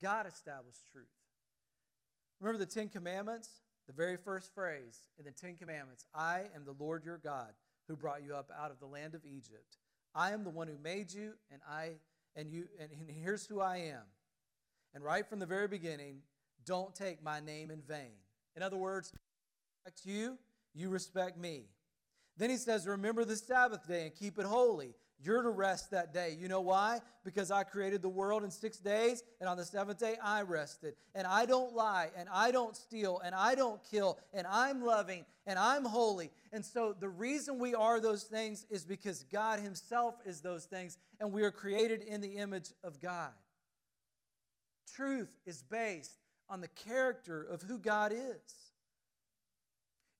God 0.00 0.28
established 0.28 0.86
truth. 0.92 1.08
Remember 2.38 2.64
the 2.64 2.70
Ten 2.70 2.88
Commandments? 2.88 3.48
The 3.88 3.94
very 3.94 4.16
first 4.16 4.54
phrase 4.54 5.08
in 5.18 5.24
the 5.24 5.32
Ten 5.32 5.56
Commandments 5.56 6.04
I 6.14 6.42
am 6.54 6.64
the 6.64 6.76
Lord 6.78 7.04
your 7.04 7.18
God 7.18 7.50
who 7.88 7.96
brought 7.96 8.22
you 8.22 8.36
up 8.36 8.52
out 8.56 8.70
of 8.70 8.78
the 8.78 8.86
land 8.86 9.16
of 9.16 9.26
Egypt. 9.26 9.78
I 10.14 10.30
am 10.30 10.44
the 10.44 10.50
one 10.50 10.68
who 10.68 10.78
made 10.80 11.12
you, 11.12 11.32
and 11.50 11.60
I 11.68 11.94
and 12.36 12.48
you 12.48 12.68
and 12.78 12.90
here's 13.08 13.44
who 13.44 13.60
I 13.60 13.78
am. 13.78 14.04
And 14.94 15.02
right 15.02 15.28
from 15.28 15.40
the 15.40 15.46
very 15.46 15.66
beginning, 15.66 16.18
don't 16.64 16.94
take 16.94 17.24
my 17.24 17.40
name 17.40 17.72
in 17.72 17.80
vain. 17.80 18.14
In 18.54 18.62
other 18.62 18.76
words, 18.76 19.12
you, 20.04 20.38
you 20.78 20.88
respect 20.88 21.38
me. 21.38 21.64
Then 22.36 22.50
he 22.50 22.56
says, 22.56 22.86
Remember 22.86 23.24
the 23.24 23.36
Sabbath 23.36 23.86
day 23.86 24.04
and 24.04 24.14
keep 24.14 24.38
it 24.38 24.46
holy. 24.46 24.94
You're 25.20 25.42
to 25.42 25.50
rest 25.50 25.90
that 25.90 26.14
day. 26.14 26.36
You 26.38 26.46
know 26.46 26.60
why? 26.60 27.00
Because 27.24 27.50
I 27.50 27.64
created 27.64 28.02
the 28.02 28.08
world 28.08 28.44
in 28.44 28.52
six 28.52 28.78
days, 28.78 29.24
and 29.40 29.48
on 29.48 29.56
the 29.56 29.64
seventh 29.64 29.98
day 29.98 30.16
I 30.22 30.42
rested. 30.42 30.94
And 31.12 31.26
I 31.26 31.44
don't 31.44 31.74
lie, 31.74 32.10
and 32.16 32.28
I 32.32 32.52
don't 32.52 32.76
steal, 32.76 33.20
and 33.24 33.34
I 33.34 33.56
don't 33.56 33.80
kill, 33.90 34.20
and 34.32 34.46
I'm 34.46 34.80
loving, 34.80 35.24
and 35.44 35.58
I'm 35.58 35.84
holy. 35.84 36.30
And 36.52 36.64
so 36.64 36.94
the 36.98 37.08
reason 37.08 37.58
we 37.58 37.74
are 37.74 37.98
those 37.98 38.22
things 38.22 38.64
is 38.70 38.84
because 38.84 39.24
God 39.24 39.58
Himself 39.58 40.14
is 40.24 40.40
those 40.40 40.66
things, 40.66 40.98
and 41.18 41.32
we 41.32 41.42
are 41.42 41.50
created 41.50 42.02
in 42.02 42.20
the 42.20 42.36
image 42.36 42.70
of 42.84 43.00
God. 43.00 43.32
Truth 44.94 45.30
is 45.46 45.62
based 45.62 46.20
on 46.48 46.60
the 46.60 46.68
character 46.68 47.42
of 47.42 47.62
who 47.62 47.78
God 47.78 48.12
is. 48.12 48.67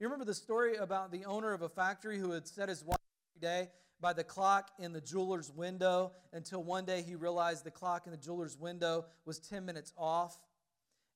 You 0.00 0.06
remember 0.06 0.24
the 0.24 0.34
story 0.34 0.76
about 0.76 1.10
the 1.10 1.24
owner 1.24 1.52
of 1.52 1.62
a 1.62 1.68
factory 1.68 2.18
who 2.18 2.30
had 2.30 2.46
set 2.46 2.68
his 2.68 2.84
watch 2.84 3.00
every 3.36 3.48
day 3.48 3.70
by 4.00 4.12
the 4.12 4.22
clock 4.22 4.70
in 4.78 4.92
the 4.92 5.00
jeweler's 5.00 5.50
window 5.50 6.12
until 6.32 6.62
one 6.62 6.84
day 6.84 7.02
he 7.02 7.16
realized 7.16 7.64
the 7.64 7.70
clock 7.72 8.06
in 8.06 8.12
the 8.12 8.18
jeweler's 8.18 8.56
window 8.56 9.06
was 9.24 9.40
10 9.40 9.64
minutes 9.64 9.92
off. 9.98 10.38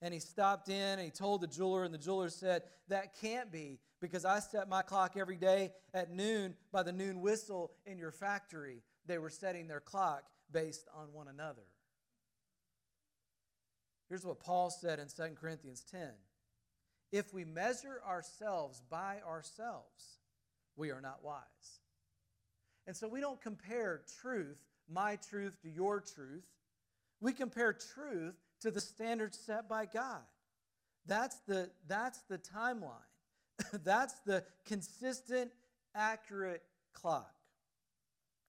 And 0.00 0.12
he 0.12 0.18
stopped 0.18 0.68
in 0.68 0.98
and 0.98 1.00
he 1.00 1.10
told 1.10 1.42
the 1.42 1.46
jeweler, 1.46 1.84
and 1.84 1.94
the 1.94 1.98
jeweler 1.98 2.28
said, 2.28 2.62
That 2.88 3.14
can't 3.20 3.52
be 3.52 3.78
because 4.00 4.24
I 4.24 4.40
set 4.40 4.68
my 4.68 4.82
clock 4.82 5.12
every 5.16 5.36
day 5.36 5.70
at 5.94 6.10
noon 6.10 6.56
by 6.72 6.82
the 6.82 6.90
noon 6.90 7.20
whistle 7.20 7.70
in 7.86 7.98
your 7.98 8.10
factory. 8.10 8.82
They 9.06 9.18
were 9.18 9.30
setting 9.30 9.68
their 9.68 9.78
clock 9.78 10.24
based 10.50 10.88
on 10.92 11.12
one 11.12 11.28
another. 11.28 11.62
Here's 14.08 14.24
what 14.24 14.40
Paul 14.40 14.70
said 14.70 14.98
in 14.98 15.06
2 15.06 15.36
Corinthians 15.40 15.84
10 15.88 16.00
If 17.12 17.34
we 17.34 17.44
measure 17.44 18.00
ourselves 18.08 18.80
by 18.90 19.18
ourselves, 19.28 20.18
we 20.76 20.90
are 20.90 21.00
not 21.00 21.22
wise. 21.22 21.42
And 22.86 22.96
so 22.96 23.06
we 23.06 23.20
don't 23.20 23.40
compare 23.40 24.02
truth, 24.20 24.58
my 24.88 25.16
truth, 25.16 25.60
to 25.62 25.68
your 25.68 26.00
truth. 26.00 26.44
We 27.20 27.32
compare 27.32 27.72
truth 27.72 28.34
to 28.62 28.70
the 28.70 28.80
standards 28.80 29.38
set 29.38 29.68
by 29.68 29.86
God. 29.86 30.22
That's 31.06 31.36
the, 31.46 31.70
that's 31.86 32.22
the 32.22 32.38
timeline. 32.38 32.90
that's 33.84 34.14
the 34.20 34.44
consistent, 34.64 35.50
accurate 35.94 36.62
clock. 36.94 37.34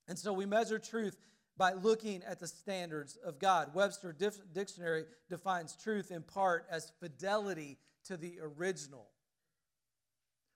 And 0.07 0.17
so 0.17 0.33
we 0.33 0.45
measure 0.45 0.79
truth 0.79 1.17
by 1.57 1.73
looking 1.73 2.23
at 2.23 2.39
the 2.39 2.47
standards 2.47 3.17
of 3.23 3.39
God. 3.39 3.73
Webster 3.75 4.15
Dictionary 4.53 5.05
defines 5.29 5.75
truth 5.75 6.11
in 6.11 6.23
part 6.23 6.65
as 6.69 6.91
fidelity 6.99 7.77
to 8.07 8.17
the 8.17 8.35
original. 8.41 9.07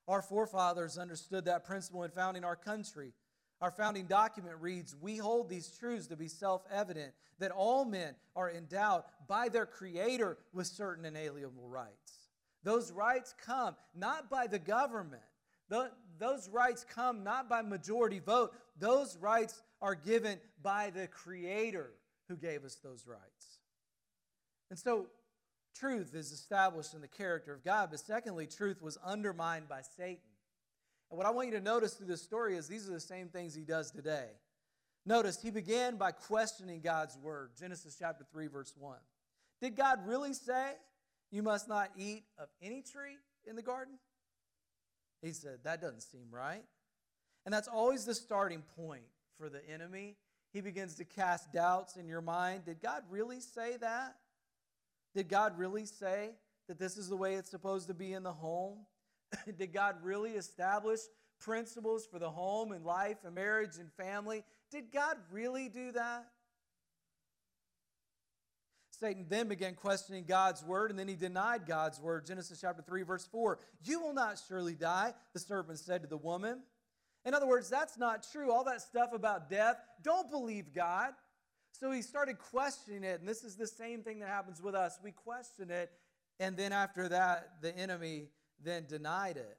Our 0.08 0.22
forefathers 0.22 0.98
understood 0.98 1.46
that 1.46 1.66
principle 1.66 2.04
in 2.04 2.12
founding 2.12 2.44
our 2.44 2.56
country. 2.56 3.13
Our 3.60 3.72
founding 3.72 4.06
document 4.06 4.56
reads 4.60 4.96
We 4.96 5.18
hold 5.18 5.50
these 5.50 5.70
truths 5.77 6.08
to 6.08 6.16
be 6.16 6.27
self 6.27 6.63
evident 6.72 7.13
that 7.39 7.51
all 7.51 7.86
men 7.86 8.16
are 8.36 8.51
endowed 8.51 9.04
by 9.27 9.50
their 9.50 9.66
Creator 9.66 10.38
with 10.54 10.68
certain 10.68 11.06
inalienable 11.06 11.68
rights. 11.68 12.30
Those 12.63 12.92
rights 12.92 13.34
come 13.44 13.75
not 13.96 14.30
by 14.30 14.48
the 14.48 14.60
government, 14.60 15.22
those 16.20 16.50
rights 16.50 16.86
come 16.89 17.24
not 17.24 17.50
by 17.50 17.62
majority 17.62 18.20
vote. 18.20 18.54
Those 18.80 19.18
rights 19.18 19.62
are 19.82 19.96
given 19.96 20.39
by 20.62 20.92
the 20.92 21.08
Creator 21.08 21.92
who 22.27 22.36
gave 22.36 22.63
us 22.63 22.75
those 22.75 23.06
rights. 23.08 23.60
And 24.70 24.77
so, 24.77 25.08
truth 25.79 26.15
is 26.15 26.31
established 26.31 26.93
in 26.93 27.01
the 27.01 27.07
character 27.07 27.53
of 27.53 27.63
God, 27.63 27.89
but 27.91 28.00
secondly, 28.00 28.48
truth 28.48 28.81
was 28.81 28.98
undermined 29.05 29.67
by 29.67 29.81
Satan. 29.98 30.22
And 31.10 31.17
what 31.17 31.27
I 31.27 31.31
want 31.31 31.48
you 31.48 31.53
to 31.53 31.62
notice 31.62 31.93
through 31.93 32.07
this 32.07 32.22
story 32.22 32.55
is 32.55 32.67
these 32.67 32.88
are 32.89 32.93
the 32.93 33.00
same 33.00 33.29
things 33.29 33.55
he 33.55 33.63
does 33.63 33.91
today. 33.91 34.27
Notice 35.05 35.41
he 35.41 35.51
began 35.51 35.96
by 35.96 36.12
questioning 36.12 36.81
God's 36.81 37.17
word. 37.17 37.51
Genesis 37.57 37.96
chapter 37.98 38.25
3, 38.29 38.48
verse 38.48 38.74
1. 38.77 38.98
Did 39.62 39.75
God 39.75 40.00
really 40.05 40.34
say, 40.34 40.74
You 41.31 41.43
must 41.43 41.69
not 41.69 41.91
eat 41.98 42.24
of 42.38 42.50
any 42.62 42.81
tree 42.81 43.15
in 43.46 43.55
the 43.55 43.62
garden? 43.62 43.96
He 45.22 45.31
said, 45.31 45.60
That 45.63 45.81
doesn't 45.81 46.01
seem 46.01 46.27
right. 46.29 46.63
And 47.46 47.53
that's 47.53 47.69
always 47.69 48.03
the 48.03 48.13
starting 48.13 48.63
point 48.75 49.05
for 49.38 49.48
the 49.48 49.62
enemy. 49.69 50.17
He 50.51 50.60
begins 50.60 50.96
to 50.96 51.05
cast 51.05 51.53
doubts 51.53 51.96
in 51.96 52.07
your 52.07 52.22
mind. 52.22 52.65
Did 52.65 52.81
God 52.81 53.03
really 53.10 53.39
say 53.39 53.77
that? 53.77 54.15
Did 55.18 55.30
God 55.30 55.58
really 55.58 55.88
say 55.88 56.30
that 56.68 56.78
this 56.78 56.96
is 56.96 57.10
the 57.10 57.18
way 57.18 57.34
it's 57.34 57.50
supposed 57.50 57.88
to 57.88 57.96
be 57.96 58.14
in 58.14 58.22
the 58.22 58.32
home? 58.32 58.86
Did 59.58 59.74
God 59.74 59.96
really 60.04 60.34
establish 60.34 61.00
principles 61.40 62.06
for 62.06 62.20
the 62.20 62.30
home 62.30 62.72
and 62.72 62.86
life 62.86 63.18
and 63.26 63.34
marriage 63.34 63.78
and 63.80 63.92
family? 63.94 64.44
Did 64.70 64.92
God 64.94 65.18
really 65.32 65.70
do 65.70 65.92
that? 65.94 66.28
Satan 68.92 69.26
then 69.28 69.48
began 69.48 69.74
questioning 69.74 70.24
God's 70.28 70.64
word, 70.64 70.92
and 70.92 71.00
then 71.00 71.08
he 71.08 71.16
denied 71.16 71.66
God's 71.66 72.00
word. 72.00 72.28
Genesis 72.28 72.62
chapter 72.62 72.84
3, 72.84 73.02
verse 73.02 73.26
4. 73.26 73.58
You 73.86 74.00
will 74.00 74.14
not 74.14 74.40
surely 74.48 74.76
die, 74.76 75.16
the 75.34 75.40
serpent 75.40 75.80
said 75.80 76.04
to 76.04 76.08
the 76.08 76.16
woman. 76.16 76.62
In 77.26 77.34
other 77.34 77.48
words, 77.48 77.72
that's 77.72 77.98
not 77.98 78.24
true. 78.32 78.52
All 78.52 78.66
that 78.66 78.82
stuff 78.82 79.14
about 79.14 79.50
death, 79.50 79.78
don't 80.04 80.30
believe 80.30 80.76
God. 80.76 81.14
So 81.72 81.92
he 81.92 82.02
started 82.02 82.40
questioning 82.40 83.04
it, 83.04 83.20
and 83.20 83.30
this 83.30 83.44
is 83.44 83.56
the 83.56 83.68
same 83.68 84.02
thing 84.02 84.20
that 84.20 84.30
happens 84.30 84.62
with 84.62 84.74
us. 84.74 85.00
We 85.04 85.12
question 85.12 85.70
it, 85.70 85.92
and 86.40 86.58
then 86.58 86.74
after 86.74 87.08
that, 87.10 87.62
the 87.62 87.76
enemy 87.78 88.30
then 88.64 88.86
denied 88.88 89.38
it. 89.38 89.58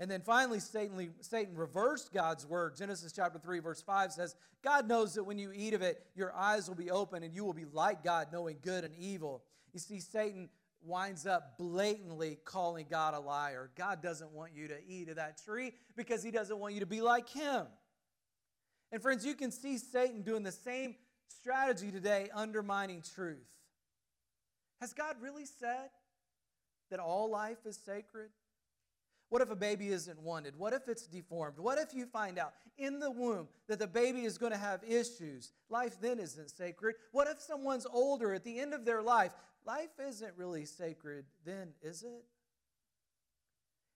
And 0.00 0.10
then 0.10 0.22
finally, 0.22 0.60
Satan, 0.60 1.12
Satan 1.20 1.54
reversed 1.54 2.12
God's 2.12 2.46
word. 2.46 2.74
Genesis 2.74 3.12
chapter 3.12 3.38
3, 3.38 3.60
verse 3.60 3.82
5 3.82 4.12
says, 4.12 4.34
God 4.64 4.88
knows 4.88 5.14
that 5.14 5.24
when 5.24 5.38
you 5.38 5.52
eat 5.54 5.74
of 5.74 5.82
it, 5.82 6.02
your 6.14 6.34
eyes 6.34 6.68
will 6.68 6.74
be 6.74 6.90
open 6.90 7.22
and 7.22 7.34
you 7.34 7.44
will 7.44 7.52
be 7.52 7.66
like 7.70 8.02
God, 8.02 8.28
knowing 8.32 8.56
good 8.62 8.84
and 8.84 8.94
evil. 8.96 9.42
You 9.74 9.78
see, 9.78 10.00
Satan 10.00 10.48
winds 10.82 11.26
up 11.26 11.58
blatantly 11.58 12.38
calling 12.46 12.86
God 12.90 13.12
a 13.12 13.20
liar. 13.20 13.70
God 13.76 14.02
doesn't 14.02 14.32
want 14.32 14.52
you 14.54 14.68
to 14.68 14.76
eat 14.88 15.10
of 15.10 15.16
that 15.16 15.42
tree 15.44 15.72
because 15.96 16.22
he 16.22 16.30
doesn't 16.30 16.58
want 16.58 16.72
you 16.72 16.80
to 16.80 16.86
be 16.86 17.02
like 17.02 17.28
him. 17.28 17.66
And 18.90 19.02
friends, 19.02 19.26
you 19.26 19.34
can 19.34 19.50
see 19.50 19.76
Satan 19.76 20.22
doing 20.22 20.42
the 20.42 20.52
same 20.52 20.96
strategy 21.30 21.90
today, 21.90 22.28
undermining 22.34 23.02
truth. 23.14 23.46
Has 24.80 24.92
God 24.92 25.16
really 25.20 25.44
said 25.44 25.90
that 26.90 27.00
all 27.00 27.30
life 27.30 27.66
is 27.66 27.76
sacred? 27.76 28.30
What 29.28 29.42
if 29.42 29.50
a 29.50 29.56
baby 29.56 29.88
isn't 29.88 30.20
wanted? 30.20 30.58
What 30.58 30.72
if 30.72 30.88
it's 30.88 31.06
deformed? 31.06 31.58
What 31.58 31.78
if 31.78 31.94
you 31.94 32.06
find 32.06 32.38
out 32.38 32.52
in 32.78 32.98
the 32.98 33.10
womb 33.10 33.46
that 33.68 33.78
the 33.78 33.86
baby 33.86 34.24
is 34.24 34.38
going 34.38 34.52
to 34.52 34.58
have 34.58 34.82
issues? 34.82 35.52
Life 35.68 35.98
then 36.00 36.18
isn't 36.18 36.50
sacred. 36.50 36.96
What 37.12 37.28
if 37.28 37.40
someone's 37.40 37.86
older 37.86 38.34
at 38.34 38.42
the 38.42 38.58
end 38.58 38.74
of 38.74 38.84
their 38.84 39.02
life? 39.02 39.32
Life 39.64 40.00
isn't 40.04 40.32
really 40.36 40.64
sacred 40.64 41.26
then, 41.44 41.68
is 41.80 42.02
it? 42.02 42.24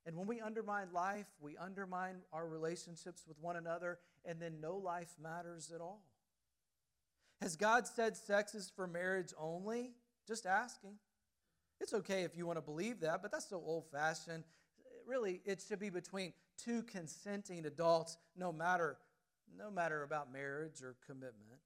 And 0.06 0.16
when 0.16 0.26
we 0.26 0.40
undermine 0.40 0.88
life, 0.92 1.26
we 1.40 1.56
undermine 1.56 2.16
our 2.32 2.46
relationships 2.46 3.24
with 3.26 3.38
one 3.40 3.56
another, 3.56 3.98
and 4.24 4.38
then 4.40 4.60
no 4.60 4.76
life 4.76 5.14
matters 5.20 5.72
at 5.74 5.80
all. 5.80 6.02
Has 7.40 7.56
God 7.56 7.86
said 7.86 8.16
sex 8.16 8.54
is 8.54 8.72
for 8.74 8.86
marriage 8.86 9.32
only? 9.38 9.92
Just 10.26 10.46
asking. 10.46 10.94
It's 11.80 11.92
okay 11.92 12.22
if 12.22 12.36
you 12.36 12.46
want 12.46 12.56
to 12.56 12.62
believe 12.62 13.00
that, 13.00 13.20
but 13.20 13.30
that's 13.30 13.48
so 13.48 13.62
old 13.64 13.84
fashioned. 13.90 14.44
Really, 15.06 15.42
it 15.44 15.62
should 15.66 15.80
be 15.80 15.90
between 15.90 16.32
two 16.56 16.82
consenting 16.84 17.66
adults, 17.66 18.16
no 18.36 18.52
matter, 18.52 18.96
no 19.58 19.70
matter 19.70 20.02
about 20.02 20.32
marriage 20.32 20.82
or 20.82 20.96
commitment. 21.06 21.60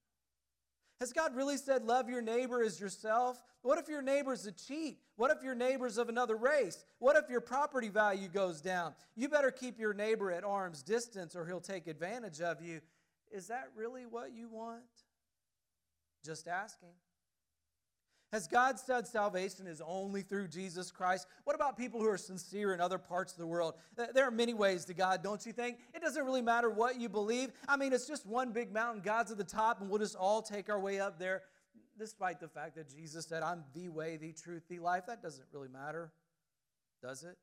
Has 1.01 1.13
God 1.13 1.37
really 1.37 1.57
said, 1.57 1.85
love 1.85 2.09
your 2.09 2.23
neighbor 2.23 2.63
as 2.63 2.81
yourself? 2.81 3.41
What 3.63 3.79
if 3.79 3.89
your 3.89 4.03
neighbor's 4.03 4.47
a 4.47 4.53
cheat? 4.53 4.99
What 5.15 5.31
if 5.31 5.45
your 5.45 5.55
neighbor's 5.55 5.97
of 5.97 6.09
another 6.09 6.35
race? 6.35 6.85
What 6.99 7.17
if 7.17 7.31
your 7.31 7.41
property 7.41 7.89
value 7.89 8.29
goes 8.29 8.61
down? 8.61 8.95
You 9.15 9.29
better 9.29 9.53
keep 9.53 9.79
your 9.79 9.95
neighbor 9.95 10.33
at 10.33 10.43
arm's 10.43 10.83
distance 10.83 11.37
or 11.37 11.47
he'll 11.47 11.61
take 11.61 11.87
advantage 11.87 12.41
of 12.41 12.61
you. 12.61 12.81
Is 13.31 13.47
that 13.47 13.69
really 13.77 14.07
what 14.07 14.33
you 14.33 14.49
want? 14.49 14.83
Just 16.25 16.49
asking. 16.49 16.91
Has 18.31 18.47
God 18.47 18.79
said 18.79 19.07
salvation 19.07 19.67
is 19.67 19.81
only 19.81 20.21
through 20.21 20.49
Jesus 20.49 20.91
Christ? 20.91 21.27
What 21.45 21.57
about 21.57 21.79
people 21.79 21.99
who 22.01 22.09
are 22.09 22.19
sincere 22.19 22.75
in 22.75 22.81
other 22.81 22.99
parts 22.99 23.33
of 23.33 23.39
the 23.39 23.47
world? 23.47 23.73
There 23.97 24.27
are 24.27 24.31
many 24.31 24.53
ways 24.53 24.85
to 24.87 24.95
God, 24.95 25.23
don't 25.23 25.47
you 25.47 25.53
think? 25.53 25.79
It 25.95 26.03
doesn't 26.03 26.23
really 26.23 26.43
matter 26.43 26.69
what 26.69 27.01
you 27.01 27.09
believe. 27.09 27.53
I 27.67 27.79
mean, 27.79 27.95
it's 27.95 28.07
just 28.07 28.27
one 28.27 28.53
big 28.53 28.71
mountain. 28.71 29.01
God's 29.03 29.33
at 29.33 29.39
the 29.39 29.45
top, 29.45 29.81
and 29.81 29.89
we'll 29.89 30.01
just 30.01 30.15
all 30.15 30.43
take 30.43 30.69
our 30.69 30.79
way 30.79 31.01
up 31.01 31.19
there, 31.19 31.41
despite 31.99 32.39
the 32.39 32.49
fact 32.49 32.75
that 32.75 32.95
Jesus 32.95 33.25
said, 33.25 33.43
I'm 33.43 33.65
the 33.75 33.89
way, 33.89 34.19
the 34.19 34.33
truth, 34.33 34.65
the 34.69 34.81
life. 34.81 35.05
That 35.07 35.23
doesn't 35.23 35.47
really 35.51 35.69
matter, 35.69 36.13
does 37.03 37.23
it? 37.23 37.39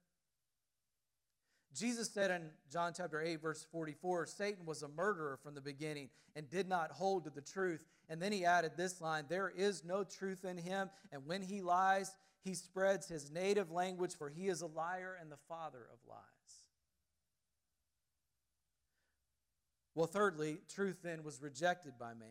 Jesus 1.73 2.09
said 2.09 2.31
in 2.31 2.49
John 2.71 2.93
chapter 2.95 3.21
8, 3.21 3.41
verse 3.41 3.65
44, 3.71 4.25
Satan 4.27 4.65
was 4.65 4.81
a 4.81 4.87
murderer 4.87 5.37
from 5.41 5.55
the 5.55 5.61
beginning 5.61 6.09
and 6.35 6.49
did 6.49 6.69
not 6.69 6.91
hold 6.91 7.25
to 7.25 7.29
the 7.29 7.41
truth. 7.41 7.83
And 8.09 8.21
then 8.21 8.31
he 8.31 8.45
added 8.45 8.73
this 8.77 9.01
line 9.01 9.25
There 9.27 9.49
is 9.49 9.83
no 9.83 10.03
truth 10.03 10.45
in 10.45 10.57
him, 10.57 10.89
and 11.11 11.25
when 11.25 11.41
he 11.41 11.61
lies, 11.61 12.15
he 12.43 12.53
spreads 12.53 13.07
his 13.07 13.31
native 13.31 13.71
language, 13.71 14.13
for 14.15 14.29
he 14.29 14.47
is 14.47 14.61
a 14.61 14.67
liar 14.67 15.17
and 15.19 15.31
the 15.31 15.37
father 15.49 15.87
of 15.91 15.99
lies. 16.07 16.19
Well, 19.95 20.07
thirdly, 20.07 20.59
truth 20.73 20.97
then 21.03 21.23
was 21.23 21.41
rejected 21.41 21.93
by 21.97 22.13
man. 22.13 22.29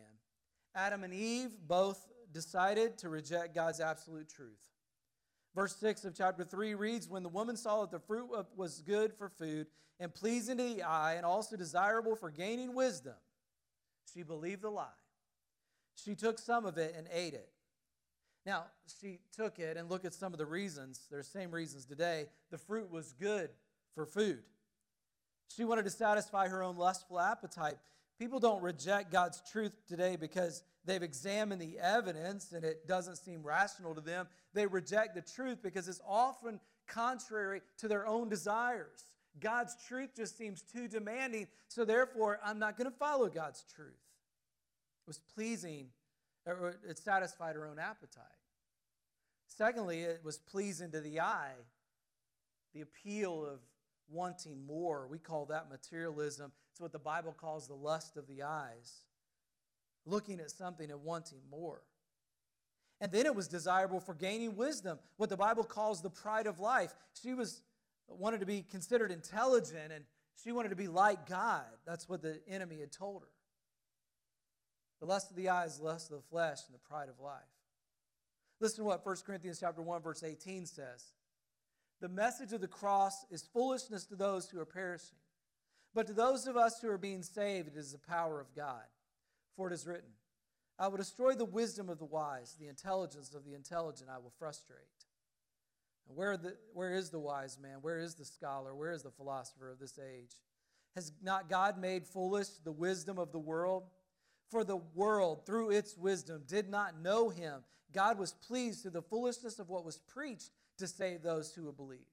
Adam 0.75 1.03
and 1.03 1.13
Eve 1.13 1.51
both 1.67 2.07
decided 2.31 2.97
to 2.99 3.09
reject 3.09 3.55
God's 3.55 3.79
absolute 3.79 4.29
truth. 4.29 4.74
Verse 5.55 5.75
6 5.77 6.03
of 6.03 6.13
chapter 6.13 6.43
3 6.43 6.75
reads 6.75 7.07
When 7.07 7.23
the 7.23 7.29
woman 7.29 7.55
saw 7.55 7.81
that 7.81 7.91
the 7.91 7.99
fruit 7.99 8.29
was 8.57 8.81
good 8.81 9.13
for 9.13 9.29
food 9.29 9.67
and 10.01 10.13
pleasing 10.13 10.57
to 10.57 10.63
the 10.63 10.83
eye 10.83 11.13
and 11.13 11.25
also 11.25 11.55
desirable 11.55 12.17
for 12.17 12.29
gaining 12.29 12.75
wisdom, 12.75 13.15
she 14.13 14.21
believed 14.21 14.63
the 14.63 14.69
lie. 14.69 14.87
She 15.95 16.13
took 16.13 16.39
some 16.39 16.65
of 16.65 16.77
it 16.77 16.93
and 16.97 17.07
ate 17.11 17.33
it. 17.33 17.49
Now, 18.45 18.65
she 19.01 19.19
took 19.35 19.57
it 19.57 19.77
and 19.77 19.89
look 19.89 20.05
at 20.05 20.13
some 20.13 20.33
of 20.33 20.37
the 20.37 20.45
reasons. 20.45 21.07
There's 21.09 21.27
same 21.27 21.51
reasons 21.51 21.85
today. 21.85 22.27
The 22.51 22.57
fruit 22.57 22.91
was 22.91 23.13
good 23.13 23.49
for 23.95 24.05
food. 24.05 24.43
She 25.55 25.63
wanted 25.63 25.85
to 25.85 25.89
satisfy 25.89 26.49
her 26.49 26.61
own 26.61 26.75
lustful 26.75 27.19
appetite. 27.19 27.77
People 28.17 28.39
don't 28.39 28.61
reject 28.61 29.11
God's 29.11 29.41
truth 29.51 29.75
today 29.87 30.15
because 30.15 30.63
they've 30.85 31.03
examined 31.03 31.61
the 31.61 31.77
evidence 31.79 32.53
and 32.53 32.63
it 32.63 32.87
doesn't 32.87 33.17
seem 33.17 33.43
rational 33.43 33.93
to 33.93 34.01
them. 34.01 34.27
They 34.53 34.65
reject 34.67 35.15
the 35.15 35.21
truth 35.21 35.59
because 35.61 35.89
it's 35.89 36.01
often 36.07 36.59
contrary 36.87 37.61
to 37.79 37.87
their 37.87 38.07
own 38.07 38.29
desires. 38.29 39.05
God's 39.39 39.75
truth 39.87 40.11
just 40.15 40.37
seems 40.37 40.61
too 40.61 40.87
demanding, 40.87 41.47
so 41.67 41.83
therefore, 41.83 42.39
I'm 42.43 42.57
not 42.57 42.77
going 42.77 42.89
to 42.89 42.97
follow 42.97 43.27
God's 43.27 43.65
truth. 43.75 43.89
It 43.89 45.07
was 45.07 45.19
pleasing, 45.35 45.87
or 46.45 46.75
it 46.87 46.97
satisfied 46.97 47.55
her 47.55 47.67
own 47.67 47.79
appetite. 47.79 48.23
Secondly, 49.47 50.01
it 50.01 50.21
was 50.23 50.37
pleasing 50.37 50.91
to 50.91 51.01
the 51.01 51.19
eye, 51.19 51.55
the 52.73 52.81
appeal 52.81 53.45
of 53.45 53.59
wanting 54.09 54.65
more. 54.65 55.07
We 55.07 55.19
call 55.19 55.45
that 55.45 55.69
materialism. 55.69 56.51
It's 56.71 56.81
what 56.81 56.91
the 56.91 56.99
Bible 56.99 57.33
calls 57.33 57.67
the 57.67 57.73
lust 57.73 58.17
of 58.17 58.27
the 58.27 58.43
eyes, 58.43 59.03
looking 60.05 60.39
at 60.39 60.51
something 60.51 60.91
and 60.91 61.03
wanting 61.03 61.39
more. 61.49 61.81
And 63.01 63.11
then 63.11 63.25
it 63.25 63.35
was 63.35 63.47
desirable 63.47 63.99
for 63.99 64.13
gaining 64.13 64.55
wisdom, 64.55 64.99
what 65.17 65.29
the 65.29 65.37
Bible 65.37 65.63
calls 65.63 66.01
the 66.01 66.09
pride 66.09 66.47
of 66.47 66.59
life. 66.59 66.93
She 67.21 67.33
was 67.33 67.61
wanted 68.07 68.39
to 68.39 68.45
be 68.45 68.61
considered 68.61 69.11
intelligent 69.11 69.91
and 69.91 70.05
she 70.43 70.51
wanted 70.51 70.69
to 70.69 70.75
be 70.75 70.87
like 70.87 71.27
God. 71.27 71.65
That's 71.85 72.07
what 72.07 72.21
the 72.21 72.39
enemy 72.47 72.79
had 72.79 72.91
told 72.91 73.23
her. 73.23 73.29
The 74.99 75.05
lust 75.05 75.29
of 75.29 75.35
the 75.35 75.49
eyes, 75.49 75.79
lust 75.79 76.11
of 76.11 76.17
the 76.17 76.27
flesh, 76.29 76.59
and 76.67 76.75
the 76.75 76.79
pride 76.79 77.09
of 77.09 77.19
life. 77.19 77.41
Listen 78.59 78.77
to 78.79 78.83
what 78.85 79.05
1 79.05 79.15
Corinthians 79.25 79.59
chapter 79.59 79.81
1, 79.81 80.01
verse 80.01 80.23
18 80.23 80.65
says. 80.65 81.13
The 82.01 82.09
message 82.09 82.53
of 82.53 82.61
the 82.61 82.67
cross 82.67 83.25
is 83.31 83.47
foolishness 83.53 84.05
to 84.05 84.15
those 84.15 84.49
who 84.49 84.59
are 84.59 84.65
perishing. 84.65 85.17
But 85.93 86.07
to 86.07 86.13
those 86.13 86.45
of 86.45 86.57
us 86.57 86.79
who 86.81 86.89
are 86.89 86.97
being 86.97 87.23
saved, 87.23 87.69
it 87.69 87.77
is 87.77 87.93
the 87.93 87.97
power 87.97 88.41
of 88.41 88.53
God. 88.53 88.83
For 89.55 89.69
it 89.69 89.73
is 89.73 89.87
written, 89.87 90.09
I 90.77 90.89
will 90.89 90.97
destroy 90.97 91.33
the 91.33 91.45
wisdom 91.45 91.89
of 91.89 91.99
the 91.99 92.05
wise, 92.05 92.55
the 92.59 92.67
intelligence 92.67 93.33
of 93.33 93.45
the 93.45 93.53
intelligent 93.53 94.09
I 94.09 94.17
will 94.17 94.33
frustrate. 94.37 94.79
And 96.07 96.17
where, 96.17 96.35
the, 96.35 96.57
where 96.73 96.93
is 96.93 97.09
the 97.09 97.19
wise 97.19 97.57
man? 97.57 97.77
Where 97.81 97.97
is 97.97 98.15
the 98.15 98.25
scholar? 98.25 98.75
Where 98.75 98.91
is 98.91 99.03
the 99.03 99.11
philosopher 99.11 99.71
of 99.71 99.79
this 99.79 99.97
age? 99.97 100.31
Has 100.95 101.13
not 101.23 101.49
God 101.49 101.79
made 101.79 102.05
foolish 102.05 102.49
the 102.63 102.73
wisdom 102.73 103.17
of 103.17 103.31
the 103.31 103.39
world? 103.39 103.83
For 104.51 104.63
the 104.63 104.77
world, 104.93 105.45
through 105.45 105.71
its 105.71 105.97
wisdom, 105.97 106.43
did 106.45 106.69
not 106.69 107.01
know 107.01 107.29
him. 107.29 107.63
God 107.93 108.19
was 108.19 108.33
pleased 108.33 108.81
through 108.81 108.91
the 108.91 109.01
foolishness 109.01 109.59
of 109.59 109.69
what 109.69 109.85
was 109.85 109.97
preached 109.97 110.51
to 110.77 110.87
save 110.87 111.21
those 111.21 111.53
who 111.53 111.65
have 111.65 111.77
believed. 111.77 112.03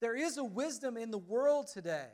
There 0.00 0.16
is 0.16 0.36
a 0.36 0.44
wisdom 0.44 0.96
in 0.96 1.10
the 1.10 1.18
world 1.18 1.68
today 1.72 2.08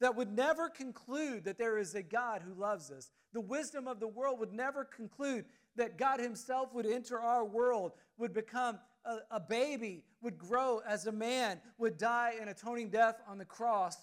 that 0.00 0.16
would 0.16 0.30
never 0.30 0.68
conclude 0.68 1.44
that 1.44 1.58
there 1.58 1.78
is 1.78 1.94
a 1.94 2.02
God 2.02 2.42
who 2.42 2.52
loves 2.52 2.90
us. 2.90 3.10
The 3.32 3.40
wisdom 3.40 3.88
of 3.88 4.00
the 4.00 4.08
world 4.08 4.38
would 4.40 4.52
never 4.52 4.84
conclude 4.84 5.46
that 5.76 5.98
God 5.98 6.20
Himself 6.20 6.74
would 6.74 6.86
enter 6.86 7.18
our 7.18 7.44
world, 7.44 7.92
would 8.18 8.34
become 8.34 8.78
a, 9.04 9.18
a, 9.30 9.40
baby, 9.40 10.04
would 10.20 10.36
grow 10.36 10.82
as 10.86 11.06
a 11.06 11.12
man, 11.12 11.60
would 11.78 11.96
die 11.96 12.34
an 12.40 12.48
atoning 12.48 12.90
death 12.90 13.16
on 13.28 13.38
the 13.38 13.44
cross, 13.44 13.96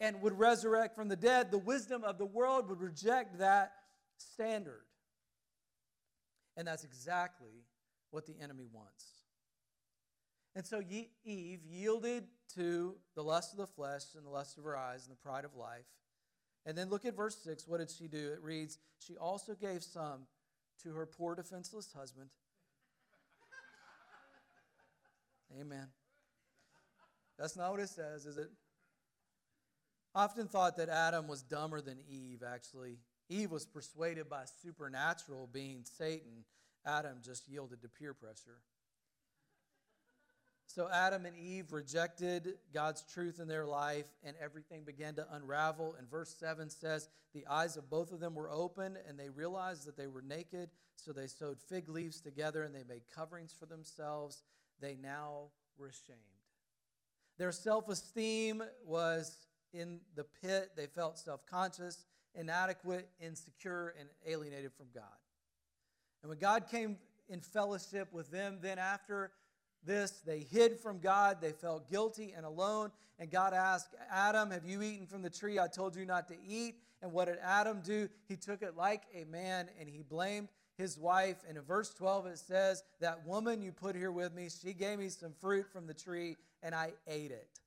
and 0.00 0.20
would 0.22 0.38
resurrect 0.38 0.94
from 0.94 1.08
the 1.08 1.16
dead. 1.16 1.50
The 1.50 1.58
wisdom 1.58 2.04
of 2.04 2.18
the 2.18 2.26
world 2.26 2.68
would 2.68 2.80
reject 2.80 3.38
that 3.38 3.72
standard. 4.16 4.84
And 6.56 6.66
that's 6.66 6.84
exactly 6.84 7.64
what 8.10 8.26
the 8.26 8.34
enemy 8.40 8.66
wants. 8.72 9.13
And 10.56 10.64
so 10.64 10.80
Eve 11.24 11.60
yielded 11.66 12.24
to 12.54 12.94
the 13.16 13.22
lust 13.22 13.52
of 13.52 13.58
the 13.58 13.66
flesh 13.66 14.02
and 14.16 14.24
the 14.24 14.30
lust 14.30 14.56
of 14.56 14.64
her 14.64 14.76
eyes 14.76 15.06
and 15.06 15.16
the 15.16 15.20
pride 15.20 15.44
of 15.44 15.54
life. 15.54 15.86
And 16.66 16.78
then 16.78 16.88
look 16.88 17.04
at 17.04 17.16
verse 17.16 17.36
6. 17.42 17.66
What 17.66 17.78
did 17.78 17.90
she 17.90 18.06
do? 18.06 18.32
It 18.32 18.42
reads, 18.42 18.78
She 18.98 19.16
also 19.16 19.54
gave 19.54 19.82
some 19.82 20.26
to 20.82 20.94
her 20.94 21.06
poor 21.06 21.34
defenseless 21.34 21.92
husband. 21.92 22.30
Amen. 25.60 25.88
That's 27.38 27.56
not 27.56 27.72
what 27.72 27.80
it 27.80 27.88
says, 27.88 28.26
is 28.26 28.36
it? 28.36 28.50
I 30.14 30.24
often 30.24 30.46
thought 30.46 30.76
that 30.76 30.88
Adam 30.88 31.26
was 31.26 31.42
dumber 31.42 31.80
than 31.80 31.98
Eve, 32.08 32.42
actually. 32.46 32.98
Eve 33.28 33.50
was 33.50 33.66
persuaded 33.66 34.28
by 34.28 34.44
supernatural 34.62 35.48
being 35.52 35.84
Satan. 35.84 36.44
Adam 36.86 37.18
just 37.22 37.48
yielded 37.48 37.82
to 37.82 37.88
peer 37.88 38.14
pressure. 38.14 38.60
So 40.74 40.88
Adam 40.92 41.24
and 41.24 41.36
Eve 41.36 41.72
rejected 41.72 42.54
God's 42.72 43.04
truth 43.04 43.38
in 43.38 43.46
their 43.46 43.64
life, 43.64 44.08
and 44.24 44.34
everything 44.42 44.82
began 44.82 45.14
to 45.14 45.26
unravel. 45.30 45.94
And 45.96 46.10
verse 46.10 46.34
7 46.36 46.68
says, 46.68 47.08
The 47.32 47.46
eyes 47.46 47.76
of 47.76 47.88
both 47.88 48.10
of 48.10 48.18
them 48.18 48.34
were 48.34 48.50
open, 48.50 48.98
and 49.08 49.16
they 49.16 49.28
realized 49.28 49.86
that 49.86 49.96
they 49.96 50.08
were 50.08 50.20
naked. 50.20 50.70
So 50.96 51.12
they 51.12 51.28
sewed 51.28 51.60
fig 51.60 51.88
leaves 51.88 52.20
together, 52.20 52.64
and 52.64 52.74
they 52.74 52.82
made 52.88 53.02
coverings 53.14 53.54
for 53.56 53.66
themselves. 53.66 54.42
They 54.80 54.96
now 55.00 55.50
were 55.78 55.86
ashamed. 55.86 56.18
Their 57.38 57.52
self 57.52 57.88
esteem 57.88 58.60
was 58.84 59.46
in 59.72 60.00
the 60.16 60.26
pit. 60.42 60.72
They 60.76 60.86
felt 60.86 61.20
self 61.20 61.46
conscious, 61.46 62.04
inadequate, 62.34 63.08
insecure, 63.20 63.94
and 63.96 64.08
alienated 64.26 64.72
from 64.72 64.86
God. 64.92 65.04
And 66.22 66.30
when 66.30 66.38
God 66.40 66.68
came 66.68 66.96
in 67.28 67.40
fellowship 67.40 68.12
with 68.12 68.30
them. 68.30 68.58
Then, 68.60 68.78
after 68.78 69.32
this, 69.86 70.22
they 70.26 70.40
hid 70.40 70.78
from 70.78 70.98
God. 70.98 71.38
They 71.40 71.52
felt 71.52 71.90
guilty 71.90 72.32
and 72.36 72.44
alone. 72.44 72.90
And 73.18 73.30
God 73.30 73.54
asked 73.54 73.94
Adam, 74.10 74.50
Have 74.50 74.64
you 74.64 74.82
eaten 74.82 75.06
from 75.06 75.22
the 75.22 75.30
tree 75.30 75.58
I 75.58 75.68
told 75.68 75.96
you 75.96 76.04
not 76.04 76.28
to 76.28 76.34
eat? 76.46 76.76
And 77.02 77.12
what 77.12 77.26
did 77.26 77.38
Adam 77.42 77.80
do? 77.84 78.08
He 78.28 78.36
took 78.36 78.62
it 78.62 78.76
like 78.76 79.02
a 79.14 79.24
man 79.24 79.68
and 79.78 79.88
he 79.88 80.02
blamed 80.02 80.48
his 80.76 80.98
wife. 80.98 81.36
And 81.48 81.56
in 81.56 81.62
verse 81.64 81.92
12, 81.94 82.26
it 82.26 82.38
says, 82.38 82.82
That 83.00 83.26
woman 83.26 83.62
you 83.62 83.72
put 83.72 83.94
here 83.94 84.10
with 84.10 84.34
me, 84.34 84.48
she 84.48 84.72
gave 84.72 84.98
me 84.98 85.08
some 85.08 85.32
fruit 85.40 85.66
from 85.72 85.86
the 85.86 85.94
tree 85.94 86.36
and 86.62 86.74
I 86.74 86.92
ate 87.06 87.30
it. 87.30 87.60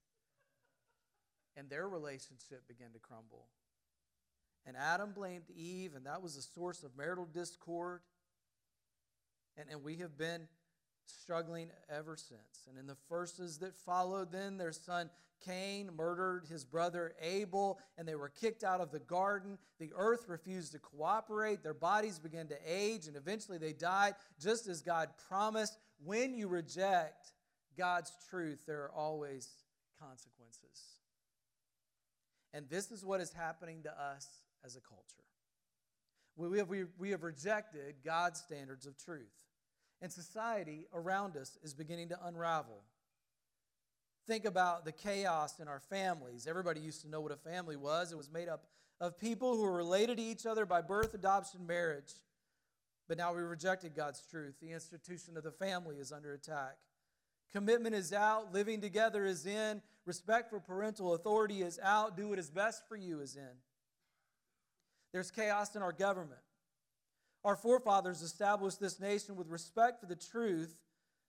And 1.55 1.69
their 1.69 1.87
relationship 1.87 2.67
began 2.67 2.91
to 2.93 2.99
crumble. 2.99 3.47
And 4.65 4.75
Adam 4.75 5.11
blamed 5.15 5.45
Eve, 5.55 5.95
and 5.95 6.05
that 6.05 6.21
was 6.21 6.35
a 6.35 6.41
source 6.41 6.83
of 6.83 6.95
marital 6.97 7.25
discord. 7.25 8.01
And, 9.55 9.69
and 9.71 9.83
we 9.83 9.95
have 9.97 10.17
been 10.17 10.47
struggling 11.07 11.69
ever 11.89 12.15
since. 12.15 12.67
And 12.69 12.77
in 12.77 12.87
the 12.87 12.97
verses 13.09 13.57
that 13.59 13.75
followed, 13.75 14.31
then 14.31 14.57
their 14.57 14.71
son 14.71 15.09
Cain 15.45 15.91
murdered 15.95 16.45
his 16.49 16.65
brother 16.65 17.13
Abel, 17.21 17.79
and 17.97 18.07
they 18.07 18.15
were 18.15 18.29
kicked 18.29 18.63
out 18.63 18.81
of 18.81 18.91
the 18.91 18.99
garden. 18.99 19.57
The 19.79 19.91
earth 19.95 20.25
refused 20.27 20.71
to 20.71 20.79
cooperate. 20.79 21.63
Their 21.63 21.73
bodies 21.73 22.19
began 22.19 22.47
to 22.47 22.57
age, 22.65 23.07
and 23.07 23.15
eventually 23.15 23.57
they 23.57 23.73
died, 23.73 24.15
just 24.39 24.67
as 24.67 24.81
God 24.81 25.09
promised. 25.29 25.77
When 26.03 26.33
you 26.33 26.47
reject 26.47 27.33
God's 27.77 28.11
truth, 28.29 28.63
there 28.65 28.83
are 28.83 28.91
always 28.91 29.49
consequences. 29.99 30.97
And 32.53 32.67
this 32.69 32.91
is 32.91 33.05
what 33.05 33.21
is 33.21 33.31
happening 33.31 33.83
to 33.83 33.91
us 33.91 34.27
as 34.65 34.75
a 34.75 34.81
culture. 34.81 35.03
We 36.35 36.57
have, 36.59 36.69
we, 36.69 36.85
we 36.97 37.11
have 37.11 37.23
rejected 37.23 37.95
God's 38.03 38.39
standards 38.39 38.85
of 38.85 38.97
truth. 38.97 39.33
And 40.01 40.11
society 40.11 40.87
around 40.93 41.35
us 41.37 41.57
is 41.63 41.73
beginning 41.73 42.09
to 42.09 42.25
unravel. 42.25 42.83
Think 44.27 44.45
about 44.45 44.85
the 44.85 44.91
chaos 44.91 45.59
in 45.59 45.67
our 45.67 45.79
families. 45.79 46.47
Everybody 46.47 46.81
used 46.81 47.01
to 47.01 47.09
know 47.09 47.21
what 47.21 47.31
a 47.31 47.37
family 47.37 47.75
was. 47.75 48.11
It 48.11 48.17
was 48.17 48.29
made 48.29 48.49
up 48.49 48.65
of 48.99 49.17
people 49.17 49.55
who 49.55 49.61
were 49.61 49.75
related 49.75 50.17
to 50.17 50.23
each 50.23 50.45
other 50.45 50.65
by 50.65 50.81
birth, 50.81 51.13
adoption, 51.13 51.65
marriage. 51.65 52.13
But 53.07 53.17
now 53.17 53.33
we 53.33 53.41
rejected 53.41 53.95
God's 53.95 54.21
truth. 54.29 54.55
The 54.61 54.71
institution 54.71 55.37
of 55.37 55.43
the 55.43 55.51
family 55.51 55.95
is 55.95 56.11
under 56.11 56.33
attack. 56.33 56.77
Commitment 57.51 57.95
is 57.95 58.11
out, 58.11 58.53
living 58.53 58.81
together 58.81 59.25
is 59.25 59.45
in, 59.45 59.81
respect 60.05 60.49
for 60.49 60.59
parental 60.59 61.13
authority 61.13 61.61
is 61.61 61.79
out, 61.81 62.17
do 62.17 62.27
what 62.27 62.39
is 62.39 62.49
best 62.49 62.83
for 62.89 62.97
you 62.97 63.21
is 63.21 63.37
in. 63.37 63.55
There's 65.13 65.31
chaos 65.31 65.75
in 65.75 65.81
our 65.81 65.93
government. 65.93 66.41
Our 67.47 67.55
forefathers 67.55 68.21
established 68.21 68.81
this 68.81 68.99
nation 68.99 69.37
with 69.37 69.47
respect 69.47 70.01
for 70.01 70.05
the 70.05 70.17
truth 70.17 70.75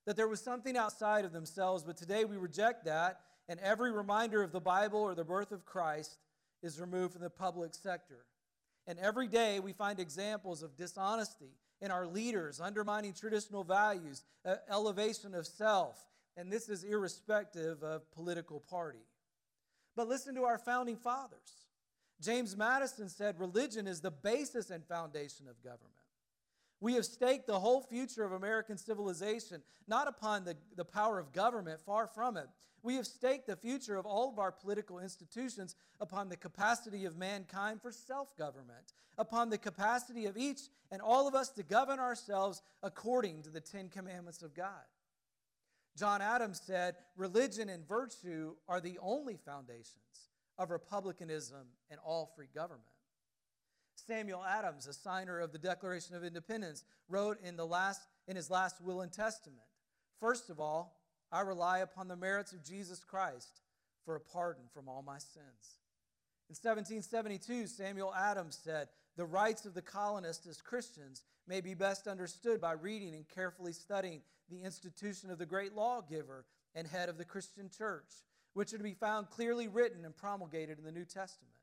that 0.05 0.17
there 0.17 0.27
was 0.27 0.41
something 0.41 0.75
outside 0.75 1.23
of 1.23 1.31
themselves, 1.31 1.85
but 1.85 1.95
today 1.95 2.25
we 2.25 2.35
reject 2.35 2.83
that, 2.83 3.21
and 3.47 3.57
every 3.61 3.89
reminder 3.89 4.43
of 4.43 4.51
the 4.51 4.59
Bible 4.59 4.99
or 4.99 5.15
the 5.15 5.23
birth 5.23 5.53
of 5.53 5.65
Christ 5.65 6.17
is 6.61 6.77
removed 6.77 7.13
from 7.13 7.21
the 7.21 7.29
public 7.29 7.73
sector. 7.73 8.25
And 8.85 8.99
every 8.99 9.29
day 9.29 9.61
we 9.61 9.71
find 9.71 9.97
examples 9.97 10.61
of 10.61 10.75
dishonesty 10.75 11.53
in 11.79 11.89
our 11.89 12.05
leaders, 12.05 12.59
undermining 12.59 13.13
traditional 13.13 13.63
values, 13.63 14.23
elevation 14.69 15.33
of 15.33 15.47
self, 15.47 16.05
and 16.35 16.51
this 16.51 16.67
is 16.67 16.83
irrespective 16.83 17.81
of 17.81 18.11
political 18.11 18.59
party. 18.59 19.05
But 19.95 20.09
listen 20.09 20.35
to 20.35 20.43
our 20.43 20.57
founding 20.57 20.97
fathers. 20.97 21.69
James 22.21 22.57
Madison 22.57 23.07
said 23.07 23.39
religion 23.39 23.87
is 23.87 24.01
the 24.01 24.11
basis 24.11 24.69
and 24.69 24.83
foundation 24.85 25.47
of 25.47 25.63
government. 25.63 25.93
We 26.81 26.93
have 26.93 27.05
staked 27.05 27.47
the 27.47 27.59
whole 27.59 27.81
future 27.81 28.23
of 28.23 28.31
American 28.31 28.77
civilization 28.77 29.61
not 29.87 30.07
upon 30.07 30.45
the, 30.45 30.55
the 30.75 30.85
power 30.85 31.19
of 31.19 31.33
government, 31.33 31.81
far 31.85 32.07
from 32.07 32.37
it. 32.37 32.47
We 32.81 32.95
have 32.95 33.05
staked 33.05 33.47
the 33.47 33.57
future 33.57 33.97
of 33.97 34.05
all 34.05 34.29
of 34.29 34.39
our 34.39 34.51
political 34.51 34.99
institutions 34.99 35.75
upon 35.99 36.29
the 36.29 36.37
capacity 36.37 37.03
of 37.03 37.17
mankind 37.17 37.81
for 37.81 37.91
self 37.91 38.37
government, 38.37 38.93
upon 39.17 39.49
the 39.49 39.57
capacity 39.57 40.25
of 40.25 40.37
each 40.37 40.61
and 40.91 41.01
all 41.01 41.27
of 41.27 41.35
us 41.35 41.49
to 41.49 41.63
govern 41.63 41.99
ourselves 41.99 42.61
according 42.81 43.43
to 43.43 43.49
the 43.49 43.59
Ten 43.59 43.89
Commandments 43.89 44.41
of 44.41 44.53
God. 44.53 44.85
John 45.97 46.21
Adams 46.21 46.61
said, 46.65 46.95
Religion 47.17 47.67
and 47.67 47.85
virtue 47.85 48.53
are 48.69 48.79
the 48.79 48.97
only 49.01 49.35
foundations 49.35 50.29
of 50.57 50.71
republicanism 50.71 51.67
and 51.89 51.99
all 52.05 52.31
free 52.35 52.47
government. 52.55 52.83
Samuel 54.05 54.43
Adams, 54.43 54.87
a 54.87 54.93
signer 54.93 55.39
of 55.39 55.51
the 55.51 55.57
Declaration 55.57 56.15
of 56.15 56.23
Independence, 56.23 56.83
wrote 57.07 57.39
in, 57.43 57.55
the 57.55 57.65
last, 57.65 58.01
in 58.27 58.35
his 58.35 58.49
last 58.49 58.81
will 58.81 59.01
and 59.01 59.11
testament 59.11 59.65
First 60.19 60.49
of 60.49 60.59
all, 60.59 60.99
I 61.31 61.41
rely 61.41 61.79
upon 61.79 62.07
the 62.07 62.15
merits 62.15 62.51
of 62.51 62.63
Jesus 62.63 63.03
Christ 63.03 63.61
for 64.03 64.15
a 64.15 64.19
pardon 64.19 64.63
from 64.73 64.89
all 64.89 65.01
my 65.01 65.17
sins. 65.17 65.77
In 66.49 66.55
1772, 66.55 67.67
Samuel 67.67 68.13
Adams 68.13 68.59
said, 68.61 68.89
The 69.15 69.25
rights 69.25 69.65
of 69.65 69.75
the 69.75 69.81
colonists 69.81 70.47
as 70.47 70.61
Christians 70.61 71.23
may 71.47 71.61
be 71.61 71.73
best 71.73 72.07
understood 72.07 72.59
by 72.59 72.73
reading 72.73 73.13
and 73.13 73.27
carefully 73.29 73.71
studying 73.71 74.21
the 74.49 74.61
institution 74.61 75.29
of 75.29 75.37
the 75.37 75.45
great 75.45 75.73
lawgiver 75.73 76.45
and 76.75 76.87
head 76.87 77.07
of 77.07 77.17
the 77.17 77.25
Christian 77.25 77.69
church, 77.69 78.11
which 78.53 78.73
are 78.73 78.77
to 78.77 78.83
be 78.83 78.93
found 78.93 79.29
clearly 79.29 79.67
written 79.67 80.03
and 80.05 80.15
promulgated 80.15 80.79
in 80.79 80.83
the 80.83 80.91
New 80.91 81.05
Testament. 81.05 81.53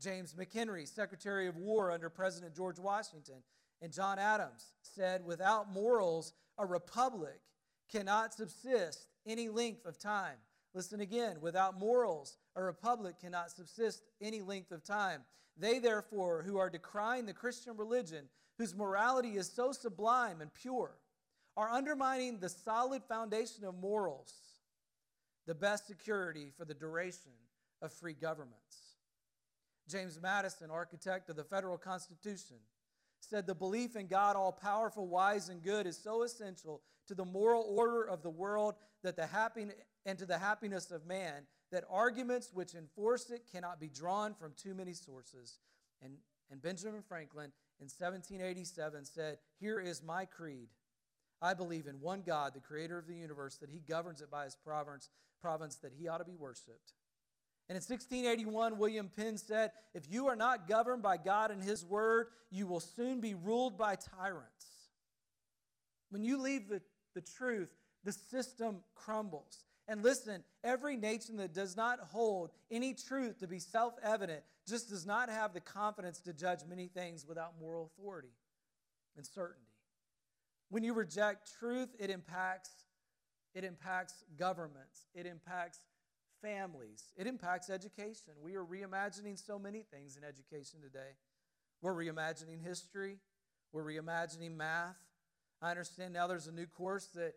James 0.00 0.34
McHenry, 0.34 0.88
Secretary 0.88 1.46
of 1.46 1.56
War 1.56 1.90
under 1.90 2.08
President 2.08 2.54
George 2.54 2.78
Washington, 2.78 3.42
and 3.82 3.92
John 3.92 4.18
Adams 4.18 4.72
said, 4.82 5.24
Without 5.24 5.72
morals, 5.72 6.32
a 6.58 6.66
republic 6.66 7.40
cannot 7.90 8.34
subsist 8.34 9.06
any 9.26 9.48
length 9.48 9.86
of 9.86 9.98
time. 9.98 10.36
Listen 10.74 11.00
again, 11.00 11.40
without 11.40 11.78
morals, 11.78 12.36
a 12.56 12.62
republic 12.62 13.16
cannot 13.20 13.50
subsist 13.50 14.02
any 14.20 14.40
length 14.40 14.70
of 14.70 14.84
time. 14.84 15.22
They, 15.56 15.78
therefore, 15.78 16.42
who 16.42 16.58
are 16.58 16.70
decrying 16.70 17.26
the 17.26 17.32
Christian 17.32 17.76
religion, 17.76 18.28
whose 18.56 18.74
morality 18.74 19.36
is 19.36 19.50
so 19.50 19.72
sublime 19.72 20.40
and 20.40 20.52
pure, 20.54 20.92
are 21.56 21.68
undermining 21.68 22.38
the 22.38 22.48
solid 22.48 23.02
foundation 23.04 23.64
of 23.64 23.74
morals, 23.74 24.32
the 25.46 25.54
best 25.54 25.86
security 25.86 26.52
for 26.56 26.64
the 26.64 26.74
duration 26.74 27.32
of 27.82 27.92
free 27.92 28.14
governments. 28.14 28.89
James 29.90 30.18
Madison, 30.20 30.70
architect 30.70 31.28
of 31.28 31.36
the 31.36 31.44
federal 31.44 31.76
Constitution, 31.76 32.56
said 33.20 33.46
the 33.46 33.54
belief 33.54 33.96
in 33.96 34.06
God, 34.06 34.36
all 34.36 34.52
powerful, 34.52 35.06
wise, 35.06 35.48
and 35.48 35.62
good, 35.62 35.86
is 35.86 35.98
so 35.98 36.22
essential 36.22 36.82
to 37.08 37.14
the 37.14 37.24
moral 37.24 37.64
order 37.76 38.04
of 38.04 38.22
the 38.22 38.30
world 38.30 38.74
that 39.02 39.16
the 39.16 39.26
happiness 39.26 39.76
and 40.06 40.18
to 40.18 40.26
the 40.26 40.38
happiness 40.38 40.90
of 40.90 41.06
man 41.06 41.42
that 41.70 41.84
arguments 41.90 42.50
which 42.54 42.74
enforce 42.74 43.30
it 43.30 43.42
cannot 43.52 43.78
be 43.78 43.88
drawn 43.88 44.34
from 44.34 44.52
too 44.56 44.74
many 44.74 44.94
sources. 44.94 45.58
And, 46.02 46.14
and 46.50 46.62
Benjamin 46.62 47.02
Franklin 47.06 47.52
in 47.80 47.84
1787 47.86 49.04
said, 49.04 49.38
Here 49.58 49.78
is 49.78 50.02
my 50.02 50.24
creed. 50.24 50.68
I 51.42 51.54
believe 51.54 51.86
in 51.86 52.00
one 52.00 52.22
God, 52.26 52.54
the 52.54 52.60
creator 52.60 52.98
of 52.98 53.06
the 53.06 53.14
universe, 53.14 53.56
that 53.58 53.70
he 53.70 53.80
governs 53.80 54.20
it 54.20 54.30
by 54.30 54.44
his 54.44 54.56
province, 54.56 55.10
province 55.40 55.76
that 55.76 55.92
he 55.98 56.08
ought 56.08 56.18
to 56.18 56.24
be 56.24 56.36
worshiped 56.36 56.92
and 57.70 57.76
in 57.76 57.82
1681, 57.82 58.78
William 58.78 59.08
Penn 59.16 59.36
said, 59.36 59.70
If 59.94 60.02
you 60.10 60.26
are 60.26 60.34
not 60.34 60.66
governed 60.66 61.04
by 61.04 61.16
God 61.16 61.52
and 61.52 61.62
His 61.62 61.84
Word, 61.84 62.26
you 62.50 62.66
will 62.66 62.80
soon 62.80 63.20
be 63.20 63.34
ruled 63.34 63.78
by 63.78 63.94
tyrants. 63.94 64.66
When 66.10 66.24
you 66.24 66.36
leave 66.36 66.68
the, 66.68 66.82
the 67.14 67.20
truth, 67.20 67.68
the 68.02 68.10
system 68.10 68.78
crumbles. 68.96 69.62
And 69.86 70.02
listen, 70.02 70.42
every 70.64 70.96
nation 70.96 71.36
that 71.36 71.54
does 71.54 71.76
not 71.76 72.00
hold 72.00 72.50
any 72.72 72.92
truth 72.92 73.38
to 73.38 73.46
be 73.46 73.60
self 73.60 73.94
evident 74.02 74.42
just 74.66 74.88
does 74.88 75.06
not 75.06 75.30
have 75.30 75.54
the 75.54 75.60
confidence 75.60 76.18
to 76.22 76.32
judge 76.32 76.62
many 76.68 76.88
things 76.88 77.24
without 77.24 77.52
moral 77.60 77.92
authority 77.94 78.34
and 79.16 79.24
certainty. 79.24 79.62
When 80.70 80.82
you 80.82 80.92
reject 80.92 81.52
truth, 81.60 81.90
it 82.00 82.10
impacts, 82.10 82.70
it 83.54 83.62
impacts 83.62 84.24
governments, 84.36 85.06
it 85.14 85.24
impacts 85.24 85.78
families. 86.42 87.12
It 87.16 87.26
impacts 87.26 87.70
education. 87.70 88.34
We 88.42 88.56
are 88.56 88.64
reimagining 88.64 89.38
so 89.38 89.58
many 89.58 89.82
things 89.82 90.16
in 90.16 90.24
education 90.24 90.80
today. 90.80 91.16
We're 91.82 91.94
reimagining 91.94 92.62
history, 92.62 93.18
we're 93.72 93.84
reimagining 93.84 94.56
math. 94.56 94.96
I 95.62 95.70
understand 95.70 96.12
now 96.12 96.26
there's 96.26 96.46
a 96.46 96.52
new 96.52 96.66
course 96.66 97.06
that 97.14 97.34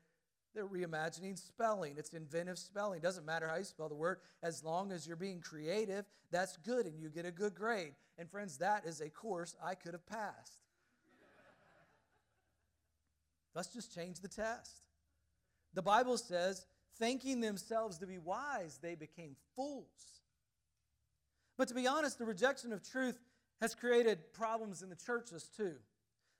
they're 0.53 0.67
reimagining 0.67 1.37
spelling. 1.37 1.95
It's 1.97 2.13
inventive 2.13 2.59
spelling. 2.59 3.01
Doesn't 3.01 3.25
matter 3.25 3.47
how 3.47 3.57
you 3.57 3.63
spell 3.63 3.89
the 3.89 3.95
word, 3.95 4.19
as 4.41 4.63
long 4.63 4.91
as 4.91 5.07
you're 5.07 5.15
being 5.15 5.41
creative, 5.41 6.05
that's 6.31 6.57
good 6.57 6.85
and 6.85 6.99
you 6.99 7.09
get 7.09 7.25
a 7.25 7.31
good 7.31 7.55
grade. 7.55 7.93
And 8.17 8.29
friends, 8.29 8.57
that 8.57 8.85
is 8.85 9.01
a 9.01 9.09
course 9.09 9.55
I 9.63 9.75
could 9.75 9.93
have 9.93 10.05
passed. 10.05 10.59
Let's 13.55 13.73
just 13.73 13.93
change 13.93 14.19
the 14.19 14.27
test. 14.27 14.81
The 15.73 15.81
Bible 15.81 16.17
says 16.17 16.65
thinking 16.99 17.41
themselves 17.41 17.97
to 17.99 18.07
be 18.07 18.17
wise, 18.17 18.79
they 18.81 18.95
became 18.95 19.35
fools. 19.55 20.21
But 21.57 21.67
to 21.67 21.73
be 21.73 21.87
honest, 21.87 22.17
the 22.17 22.25
rejection 22.25 22.73
of 22.73 22.87
truth 22.87 23.19
has 23.61 23.75
created 23.75 24.33
problems 24.33 24.81
in 24.81 24.89
the 24.89 24.95
churches 24.95 25.49
too. 25.55 25.75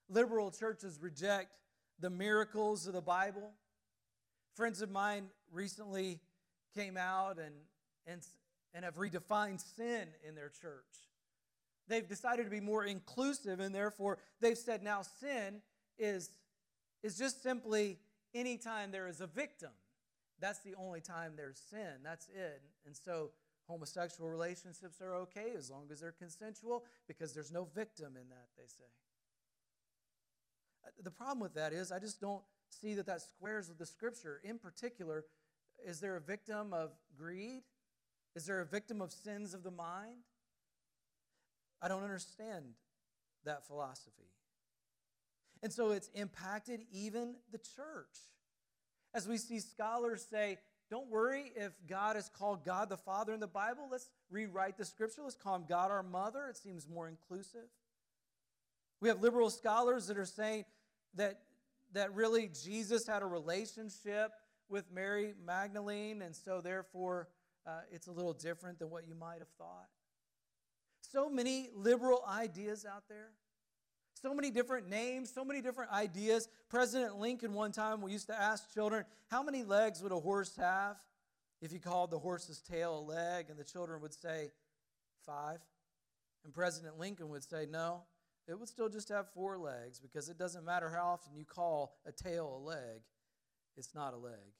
Liberal 0.09 0.51
churches 0.51 0.99
reject 1.01 1.51
the 1.99 2.09
miracles 2.09 2.87
of 2.87 2.93
the 2.93 3.01
Bible. 3.01 3.53
Friends 4.55 4.81
of 4.81 4.91
mine 4.91 5.27
recently 5.51 6.19
came 6.75 6.97
out 6.97 7.37
and, 7.37 7.55
and, 8.05 8.21
and 8.73 8.83
have 8.83 8.95
redefined 8.95 9.61
sin 9.75 10.07
in 10.27 10.35
their 10.35 10.49
church. 10.49 10.83
They've 11.87 12.07
decided 12.07 12.45
to 12.45 12.49
be 12.49 12.59
more 12.59 12.85
inclusive, 12.85 13.59
and 13.59 13.73
therefore 13.73 14.17
they've 14.41 14.57
said 14.57 14.83
now 14.83 15.01
sin 15.01 15.61
is, 15.97 16.29
is 17.03 17.17
just 17.17 17.43
simply 17.43 17.99
anytime 18.33 18.91
there 18.91 19.07
is 19.07 19.21
a 19.21 19.27
victim. 19.27 19.71
That's 20.43 20.59
the 20.59 20.75
only 20.75 20.99
time 20.99 21.35
there's 21.37 21.57
sin. 21.69 22.03
That's 22.03 22.27
it. 22.27 22.61
And 22.85 22.93
so 22.93 23.29
homosexual 23.65 24.29
relationships 24.29 24.99
are 24.99 25.15
okay 25.15 25.53
as 25.57 25.71
long 25.71 25.85
as 25.89 26.01
they're 26.01 26.11
consensual 26.11 26.83
because 27.07 27.33
there's 27.33 27.49
no 27.49 27.69
victim 27.73 28.17
in 28.21 28.27
that, 28.27 28.49
they 28.57 28.65
say. 28.67 28.83
Uh, 30.85 30.89
the 31.01 31.11
problem 31.11 31.39
with 31.39 31.53
that 31.53 31.71
is 31.71 31.93
I 31.93 31.99
just 31.99 32.19
don't 32.19 32.43
see 32.69 32.93
that 32.95 33.05
that 33.05 33.21
squares 33.21 33.69
with 33.69 33.77
the 33.77 33.85
scripture. 33.85 34.41
In 34.43 34.59
particular, 34.59 35.23
is 35.87 36.01
there 36.01 36.17
a 36.17 36.21
victim 36.21 36.73
of 36.73 36.91
greed? 37.17 37.61
Is 38.35 38.45
there 38.45 38.59
a 38.59 38.65
victim 38.65 39.01
of 39.01 39.13
sins 39.13 39.53
of 39.53 39.63
the 39.63 39.71
mind? 39.71 40.25
I 41.81 41.87
don't 41.87 42.03
understand 42.03 42.65
that 43.45 43.65
philosophy. 43.65 44.27
And 45.61 45.71
so 45.71 45.91
it's 45.91 46.09
impacted 46.13 46.81
even 46.91 47.35
the 47.49 47.59
church. 47.59 48.17
As 49.13 49.27
we 49.27 49.37
see 49.37 49.59
scholars 49.59 50.25
say, 50.29 50.57
don't 50.89 51.09
worry 51.09 51.51
if 51.55 51.71
God 51.87 52.17
is 52.17 52.29
called 52.29 52.65
God 52.65 52.89
the 52.89 52.97
Father 52.97 53.33
in 53.33 53.39
the 53.39 53.47
Bible. 53.47 53.87
Let's 53.91 54.09
rewrite 54.29 54.77
the 54.77 54.85
scripture. 54.85 55.21
Let's 55.23 55.35
call 55.35 55.55
him 55.55 55.65
God 55.67 55.91
our 55.91 56.03
Mother. 56.03 56.47
It 56.49 56.57
seems 56.57 56.87
more 56.87 57.07
inclusive. 57.07 57.67
We 58.99 59.09
have 59.09 59.21
liberal 59.21 59.49
scholars 59.49 60.07
that 60.07 60.17
are 60.17 60.25
saying 60.25 60.65
that, 61.15 61.39
that 61.93 62.13
really 62.13 62.49
Jesus 62.63 63.07
had 63.07 63.21
a 63.21 63.25
relationship 63.25 64.31
with 64.69 64.85
Mary 64.91 65.33
Magdalene, 65.45 66.21
and 66.21 66.35
so 66.35 66.61
therefore 66.61 67.27
uh, 67.65 67.81
it's 67.91 68.07
a 68.07 68.11
little 68.11 68.33
different 68.33 68.79
than 68.79 68.89
what 68.89 69.07
you 69.07 69.15
might 69.15 69.39
have 69.39 69.49
thought. 69.57 69.87
So 71.01 71.29
many 71.29 71.69
liberal 71.75 72.23
ideas 72.27 72.85
out 72.85 73.03
there. 73.09 73.31
So 74.23 74.33
many 74.33 74.51
different 74.51 74.89
names, 74.89 75.29
so 75.29 75.43
many 75.43 75.61
different 75.61 75.91
ideas. 75.91 76.47
President 76.69 77.17
Lincoln, 77.17 77.53
one 77.53 77.73
time, 77.73 78.01
we 78.01 78.13
used 78.13 78.27
to 78.27 78.41
ask 78.41 78.73
children, 78.73 79.03
How 79.29 79.43
many 79.43 79.63
legs 79.63 80.01
would 80.01 80.13
a 80.13 80.19
horse 80.19 80.55
have? 80.55 80.95
If 81.61 81.73
you 81.73 81.79
called 81.79 82.09
the 82.09 82.19
horse's 82.19 82.61
tail 82.61 82.99
a 82.99 83.03
leg, 83.03 83.47
and 83.49 83.59
the 83.59 83.65
children 83.65 84.01
would 84.01 84.13
say, 84.13 84.51
Five. 85.25 85.59
And 86.45 86.53
President 86.53 86.97
Lincoln 86.97 87.27
would 87.29 87.43
say, 87.43 87.67
No, 87.69 88.03
it 88.47 88.57
would 88.57 88.69
still 88.69 88.87
just 88.87 89.09
have 89.09 89.27
four 89.33 89.57
legs 89.57 89.99
because 89.99 90.29
it 90.29 90.37
doesn't 90.37 90.63
matter 90.63 90.89
how 90.89 91.03
often 91.07 91.35
you 91.35 91.43
call 91.43 91.97
a 92.05 92.13
tail 92.13 92.61
a 92.63 92.65
leg, 92.65 93.01
it's 93.75 93.93
not 93.93 94.13
a 94.13 94.17
leg. 94.17 94.53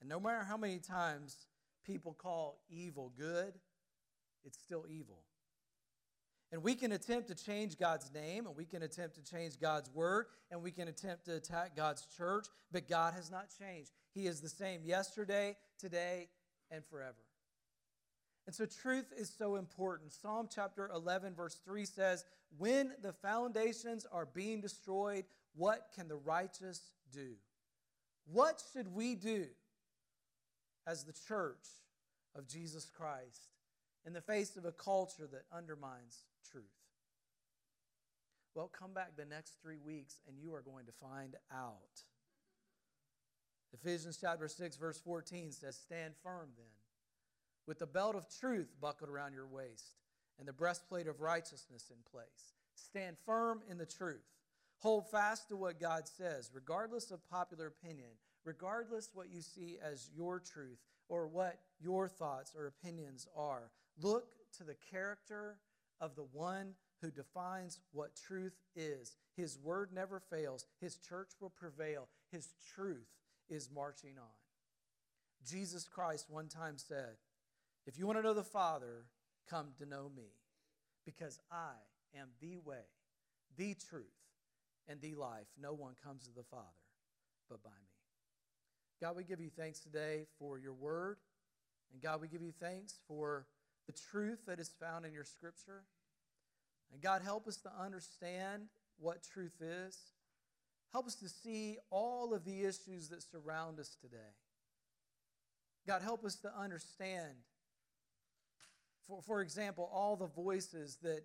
And 0.00 0.08
no 0.08 0.20
matter 0.20 0.44
how 0.44 0.56
many 0.56 0.78
times 0.78 1.48
people 1.84 2.14
call 2.14 2.60
evil 2.70 3.12
good, 3.18 3.54
it's 4.44 4.58
still 4.58 4.86
evil. 4.88 5.24
And 6.52 6.62
we 6.62 6.74
can 6.74 6.92
attempt 6.92 7.28
to 7.28 7.34
change 7.34 7.78
God's 7.78 8.12
name, 8.12 8.46
and 8.46 8.56
we 8.56 8.64
can 8.64 8.82
attempt 8.82 9.14
to 9.16 9.22
change 9.22 9.60
God's 9.60 9.88
word, 9.90 10.26
and 10.50 10.62
we 10.62 10.72
can 10.72 10.88
attempt 10.88 11.26
to 11.26 11.36
attack 11.36 11.76
God's 11.76 12.06
church, 12.16 12.46
but 12.72 12.88
God 12.88 13.14
has 13.14 13.30
not 13.30 13.46
changed. 13.56 13.92
He 14.14 14.26
is 14.26 14.40
the 14.40 14.48
same 14.48 14.80
yesterday, 14.84 15.56
today, 15.78 16.28
and 16.70 16.84
forever. 16.84 17.22
And 18.46 18.54
so 18.54 18.66
truth 18.66 19.12
is 19.16 19.32
so 19.36 19.54
important. 19.56 20.12
Psalm 20.12 20.48
chapter 20.52 20.90
11, 20.92 21.34
verse 21.34 21.60
3 21.64 21.84
says, 21.84 22.24
When 22.58 22.92
the 23.00 23.12
foundations 23.12 24.06
are 24.10 24.26
being 24.26 24.60
destroyed, 24.60 25.24
what 25.54 25.90
can 25.94 26.08
the 26.08 26.16
righteous 26.16 26.80
do? 27.12 27.34
What 28.26 28.60
should 28.72 28.92
we 28.92 29.14
do 29.14 29.46
as 30.86 31.04
the 31.04 31.14
church 31.28 31.66
of 32.34 32.48
Jesus 32.48 32.90
Christ 32.92 33.50
in 34.06 34.12
the 34.12 34.20
face 34.20 34.56
of 34.56 34.64
a 34.64 34.72
culture 34.72 35.28
that 35.30 35.44
undermines 35.56 36.24
truth? 36.50 36.64
Well, 38.54 38.68
come 38.68 38.92
back 38.92 39.16
the 39.16 39.24
next 39.24 39.54
three 39.62 39.78
weeks 39.78 40.20
and 40.26 40.36
you 40.38 40.54
are 40.54 40.62
going 40.62 40.86
to 40.86 40.92
find 40.92 41.36
out. 41.52 42.02
Ephesians 43.72 44.18
chapter 44.20 44.48
6, 44.48 44.76
verse 44.76 44.98
14 44.98 45.52
says, 45.52 45.76
Stand 45.76 46.14
firm 46.22 46.48
then, 46.56 46.66
with 47.66 47.78
the 47.78 47.86
belt 47.86 48.16
of 48.16 48.26
truth 48.28 48.68
buckled 48.80 49.08
around 49.08 49.32
your 49.32 49.46
waist, 49.46 49.94
and 50.38 50.48
the 50.48 50.52
breastplate 50.52 51.06
of 51.06 51.20
righteousness 51.20 51.90
in 51.90 51.98
place. 52.10 52.54
Stand 52.74 53.16
firm 53.24 53.60
in 53.70 53.78
the 53.78 53.86
truth. 53.86 54.24
Hold 54.78 55.08
fast 55.10 55.48
to 55.48 55.56
what 55.56 55.78
God 55.78 56.08
says, 56.08 56.50
regardless 56.52 57.10
of 57.10 57.28
popular 57.28 57.66
opinion, 57.66 58.08
regardless 58.44 59.10
what 59.12 59.30
you 59.30 59.42
see 59.42 59.76
as 59.82 60.10
your 60.16 60.40
truth 60.40 60.78
or 61.08 61.28
what 61.28 61.60
your 61.78 62.08
thoughts 62.08 62.54
or 62.56 62.66
opinions 62.66 63.28
are. 63.36 63.70
Look 64.00 64.26
to 64.58 64.64
the 64.64 64.76
character 64.90 65.56
of 66.00 66.16
the 66.16 66.26
one 66.32 66.74
who 67.00 67.10
defines 67.10 67.78
what 67.92 68.14
truth 68.14 68.56
is. 68.76 69.16
His 69.36 69.58
word 69.58 69.90
never 69.92 70.20
fails. 70.20 70.66
His 70.80 70.96
church 70.96 71.30
will 71.40 71.50
prevail. 71.50 72.08
His 72.30 72.48
truth 72.74 73.08
is 73.48 73.70
marching 73.74 74.18
on. 74.18 74.34
Jesus 75.46 75.88
Christ 75.88 76.26
one 76.28 76.48
time 76.48 76.76
said, 76.76 77.16
If 77.86 77.98
you 77.98 78.06
want 78.06 78.18
to 78.18 78.22
know 78.22 78.34
the 78.34 78.44
Father, 78.44 79.06
come 79.48 79.68
to 79.78 79.86
know 79.86 80.10
me, 80.14 80.28
because 81.06 81.38
I 81.50 81.72
am 82.14 82.28
the 82.40 82.58
way, 82.58 82.84
the 83.56 83.74
truth, 83.74 84.04
and 84.86 85.00
the 85.00 85.14
life. 85.14 85.46
No 85.58 85.72
one 85.72 85.94
comes 86.04 86.24
to 86.24 86.34
the 86.34 86.44
Father 86.44 86.66
but 87.50 87.62
by 87.64 87.70
me. 87.70 87.90
God, 89.00 89.16
we 89.16 89.24
give 89.24 89.40
you 89.40 89.50
thanks 89.50 89.80
today 89.80 90.26
for 90.38 90.58
your 90.58 90.72
word. 90.72 91.16
And 91.92 92.00
God, 92.00 92.20
we 92.20 92.28
give 92.28 92.42
you 92.42 92.52
thanks 92.60 92.94
for 93.08 93.46
the 93.90 93.98
truth 94.10 94.38
that 94.46 94.60
is 94.60 94.70
found 94.80 95.04
in 95.04 95.12
your 95.12 95.24
scripture. 95.24 95.82
And 96.92 97.02
God, 97.02 97.22
help 97.22 97.48
us 97.48 97.56
to 97.58 97.70
understand 97.80 98.64
what 98.98 99.22
truth 99.22 99.60
is. 99.60 99.96
Help 100.92 101.06
us 101.06 101.14
to 101.16 101.28
see 101.28 101.78
all 101.90 102.34
of 102.34 102.44
the 102.44 102.60
issues 102.60 103.08
that 103.08 103.22
surround 103.22 103.78
us 103.78 103.96
today. 104.00 104.16
God, 105.86 106.02
help 106.02 106.24
us 106.24 106.36
to 106.36 106.52
understand, 106.56 107.34
for, 109.06 109.22
for 109.22 109.40
example, 109.40 109.90
all 109.92 110.16
the 110.16 110.26
voices 110.26 110.98
that, 111.02 111.22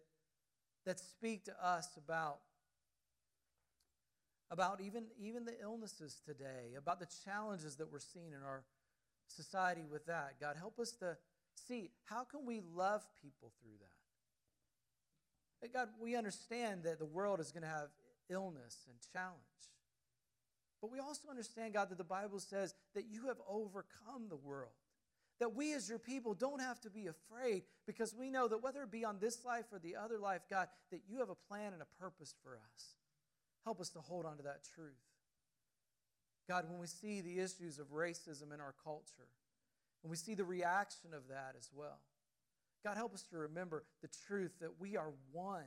that 0.86 1.00
speak 1.00 1.46
to 1.46 1.54
us 1.64 1.90
about, 1.98 2.38
about 4.50 4.82
even, 4.82 5.06
even 5.20 5.46
the 5.46 5.60
illnesses 5.62 6.22
today, 6.26 6.74
about 6.78 7.00
the 7.00 7.08
challenges 7.26 7.76
that 7.76 7.92
we're 7.92 8.00
seeing 8.00 8.32
in 8.32 8.42
our 8.44 8.64
society 9.28 9.84
with 9.92 10.06
that. 10.06 10.36
God, 10.40 10.56
help 10.58 10.80
us 10.80 10.92
to 10.94 11.18
see 11.68 11.90
how 12.06 12.24
can 12.24 12.46
we 12.46 12.62
love 12.74 13.02
people 13.22 13.52
through 13.62 13.78
that? 13.80 15.74
God, 15.74 15.90
we 16.00 16.16
understand 16.16 16.84
that 16.84 17.00
the 17.00 17.06
world 17.06 17.40
is 17.40 17.52
going 17.52 17.64
to 17.64 17.70
have 17.70 17.90
illness 18.30 18.78
and 18.88 18.98
challenge. 19.12 19.40
But 20.82 20.92
we 20.92 21.00
also 21.00 21.30
understand, 21.30 21.74
God, 21.74 21.90
that 21.90 21.98
the 21.98 22.04
Bible 22.04 22.40
says 22.40 22.76
that 22.94 23.06
you 23.10 23.28
have 23.28 23.38
overcome 23.50 24.30
the 24.30 24.36
world. 24.36 24.72
That 25.40 25.56
we 25.56 25.74
as 25.74 25.90
your 25.90 26.00
people 26.00 26.34
don't 26.34 26.62
have 26.62 26.80
to 26.82 26.90
be 26.90 27.08
afraid 27.08 27.64
because 27.86 28.14
we 28.14 28.30
know 28.30 28.48
that 28.48 28.64
whether 28.64 28.84
it 28.84 28.92
be 28.92 29.04
on 29.04 29.18
this 29.20 29.44
life 29.44 29.66
or 29.72 29.80
the 29.80 29.96
other 29.96 30.18
life, 30.18 30.42
God, 30.50 30.68
that 30.92 31.02
you 31.10 31.20
have 31.20 31.30
a 31.30 31.36
plan 31.36 31.74
and 31.74 31.82
a 31.82 32.02
purpose 32.02 32.36
for 32.44 32.52
us. 32.52 32.96
Help 33.64 33.82
us 33.82 33.90
to 33.90 34.00
hold 34.00 34.26
on 34.26 34.38
to 34.38 34.44
that 34.44 34.62
truth. 34.76 34.94
God, 36.48 36.70
when 36.70 36.80
we 36.80 36.88
see 36.88 37.22
the 37.22 37.40
issues 37.40 37.80
of 37.80 37.88
racism 37.88 38.54
in 38.54 38.62
our 38.62 38.76
culture, 38.84 39.28
and 40.06 40.12
we 40.12 40.18
see 40.18 40.36
the 40.36 40.46
reaction 40.46 41.16
of 41.16 41.30
that 41.30 41.56
as 41.58 41.68
well, 41.76 41.98
God, 42.84 42.96
help 42.96 43.16
us 43.16 43.24
to 43.32 43.40
remember 43.40 43.84
the 44.04 44.10
truth 44.28 44.52
that 44.62 44.80
we 44.80 44.96
are 44.96 45.10
one, 45.32 45.66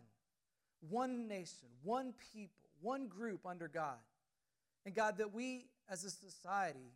one 0.88 1.26
nation, 1.26 1.66
one 1.82 2.14
people, 2.32 2.70
one 2.80 3.08
group 3.08 3.44
under 3.44 3.66
God. 3.66 3.98
And 4.86 4.94
God, 4.94 5.18
that 5.18 5.34
we 5.34 5.64
as 5.90 6.04
a 6.04 6.10
society, 6.10 6.92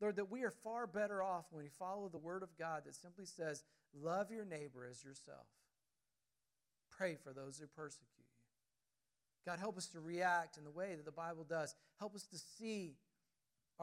Lord, 0.00 0.16
that 0.16 0.30
we 0.30 0.42
are 0.44 0.50
far 0.50 0.86
better 0.86 1.22
off 1.22 1.44
when 1.50 1.64
we 1.64 1.68
follow 1.68 2.08
the 2.08 2.16
word 2.16 2.42
of 2.42 2.56
God 2.58 2.84
that 2.86 2.94
simply 2.94 3.26
says, 3.26 3.62
Love 3.94 4.30
your 4.30 4.46
neighbor 4.46 4.88
as 4.90 5.04
yourself. 5.04 5.44
Pray 6.96 7.18
for 7.22 7.34
those 7.34 7.58
who 7.58 7.66
persecute 7.66 8.08
you. 8.18 8.24
God, 9.44 9.58
help 9.58 9.76
us 9.76 9.88
to 9.88 10.00
react 10.00 10.56
in 10.56 10.64
the 10.64 10.70
way 10.70 10.94
that 10.94 11.04
the 11.04 11.12
Bible 11.12 11.44
does. 11.46 11.74
Help 11.98 12.14
us 12.14 12.22
to 12.28 12.38
see 12.38 12.94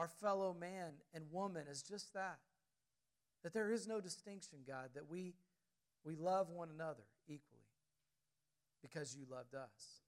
our 0.00 0.08
fellow 0.08 0.56
man 0.58 0.92
and 1.12 1.24
woman 1.30 1.64
as 1.70 1.82
just 1.82 2.14
that 2.14 2.38
that 3.42 3.52
there 3.52 3.70
is 3.70 3.86
no 3.86 4.00
distinction, 4.00 4.60
God, 4.66 4.90
that 4.94 5.08
we, 5.08 5.34
we 6.04 6.14
love 6.14 6.48
one 6.50 6.68
another 6.74 7.04
equally 7.26 7.60
because 8.82 9.14
you 9.16 9.24
loved 9.30 9.54
us. 9.54 10.00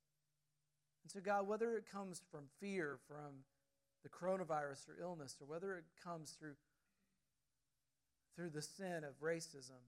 And 1.02 1.10
so, 1.10 1.20
God, 1.20 1.46
whether 1.46 1.76
it 1.76 1.84
comes 1.90 2.22
from 2.30 2.44
fear, 2.60 2.98
from 3.06 3.44
the 4.02 4.08
coronavirus 4.08 4.88
or 4.88 5.00
illness, 5.00 5.36
or 5.40 5.46
whether 5.46 5.76
it 5.76 5.84
comes 6.02 6.36
through, 6.38 6.56
through 8.36 8.50
the 8.50 8.62
sin 8.62 9.04
of 9.04 9.20
racism 9.22 9.82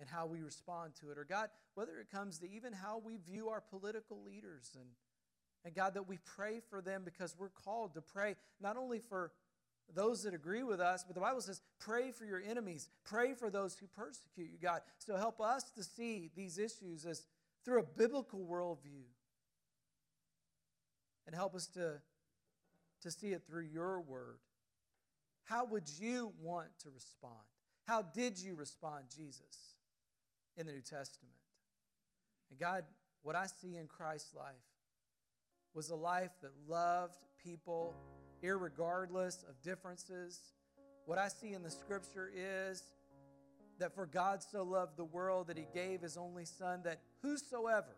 and 0.00 0.08
how 0.08 0.26
we 0.26 0.42
respond 0.42 0.94
to 1.00 1.10
it, 1.10 1.18
or 1.18 1.24
God, 1.24 1.48
whether 1.74 1.98
it 1.98 2.10
comes 2.10 2.38
to 2.38 2.50
even 2.50 2.72
how 2.72 3.00
we 3.04 3.18
view 3.18 3.48
our 3.48 3.60
political 3.60 4.22
leaders 4.22 4.76
and 4.78 4.88
And 5.64 5.74
God, 5.74 5.94
that 5.94 6.08
we 6.08 6.18
pray 6.24 6.60
for 6.70 6.80
them 6.80 7.02
because 7.04 7.36
we're 7.38 7.48
called 7.48 7.94
to 7.94 8.00
pray 8.00 8.36
not 8.60 8.76
only 8.76 8.98
for 8.98 9.32
those 9.94 10.22
that 10.22 10.34
agree 10.34 10.62
with 10.62 10.80
us, 10.80 11.04
but 11.04 11.14
the 11.14 11.20
Bible 11.20 11.40
says, 11.40 11.60
pray 11.78 12.10
for 12.10 12.24
your 12.24 12.40
enemies, 12.40 12.88
pray 13.04 13.34
for 13.34 13.50
those 13.50 13.76
who 13.76 13.86
persecute 13.86 14.50
you, 14.50 14.58
God. 14.60 14.80
So 14.98 15.16
help 15.16 15.40
us 15.40 15.70
to 15.76 15.84
see 15.84 16.30
these 16.34 16.58
issues 16.58 17.04
as 17.04 17.26
through 17.64 17.80
a 17.80 17.84
biblical 17.84 18.40
worldview. 18.40 19.04
And 21.26 21.36
help 21.36 21.54
us 21.54 21.66
to, 21.68 22.00
to 23.02 23.10
see 23.10 23.28
it 23.28 23.42
through 23.46 23.66
your 23.72 24.00
word. 24.00 24.38
How 25.44 25.64
would 25.66 25.88
you 26.00 26.32
want 26.40 26.68
to 26.82 26.90
respond? 26.90 27.34
How 27.86 28.02
did 28.02 28.38
you 28.38 28.54
respond, 28.54 29.04
Jesus, 29.14 29.76
in 30.56 30.66
the 30.66 30.72
New 30.72 30.80
Testament? 30.80 31.34
And 32.50 32.58
God, 32.58 32.84
what 33.22 33.36
I 33.36 33.46
see 33.46 33.76
in 33.76 33.86
Christ's 33.86 34.34
life 34.34 34.71
was 35.74 35.90
a 35.90 35.96
life 35.96 36.30
that 36.42 36.50
loved 36.68 37.16
people 37.42 37.94
irregardless 38.42 39.48
of 39.48 39.60
differences. 39.62 40.40
What 41.06 41.18
I 41.18 41.28
see 41.28 41.52
in 41.52 41.62
the 41.62 41.70
scripture 41.70 42.30
is 42.34 42.82
that 43.78 43.94
for 43.94 44.06
God 44.06 44.42
so 44.42 44.62
loved 44.62 44.96
the 44.96 45.04
world 45.04 45.48
that 45.48 45.56
he 45.56 45.66
gave 45.74 46.02
his 46.02 46.16
only 46.16 46.44
son, 46.44 46.82
that 46.84 47.00
whosoever, 47.22 47.96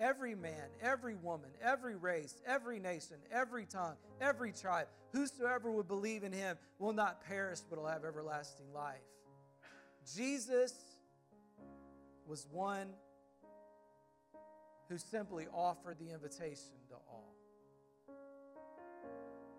every 0.00 0.34
man, 0.34 0.70
every 0.80 1.14
woman, 1.14 1.50
every 1.62 1.94
race, 1.96 2.34
every 2.46 2.78
nation, 2.78 3.16
every 3.30 3.66
tongue, 3.66 3.96
every 4.20 4.52
tribe, 4.52 4.88
whosoever 5.12 5.70
would 5.70 5.88
believe 5.88 6.24
in 6.24 6.32
him 6.32 6.56
will 6.78 6.92
not 6.92 7.24
perish 7.24 7.60
but 7.68 7.78
will 7.78 7.88
have 7.88 8.04
everlasting 8.04 8.72
life. 8.74 8.96
Jesus 10.16 10.74
was 12.26 12.46
one 12.50 12.88
who 14.92 14.98
simply 14.98 15.46
offered 15.54 15.96
the 15.98 16.12
invitation 16.12 16.76
to 16.90 16.94
all. 17.10 17.34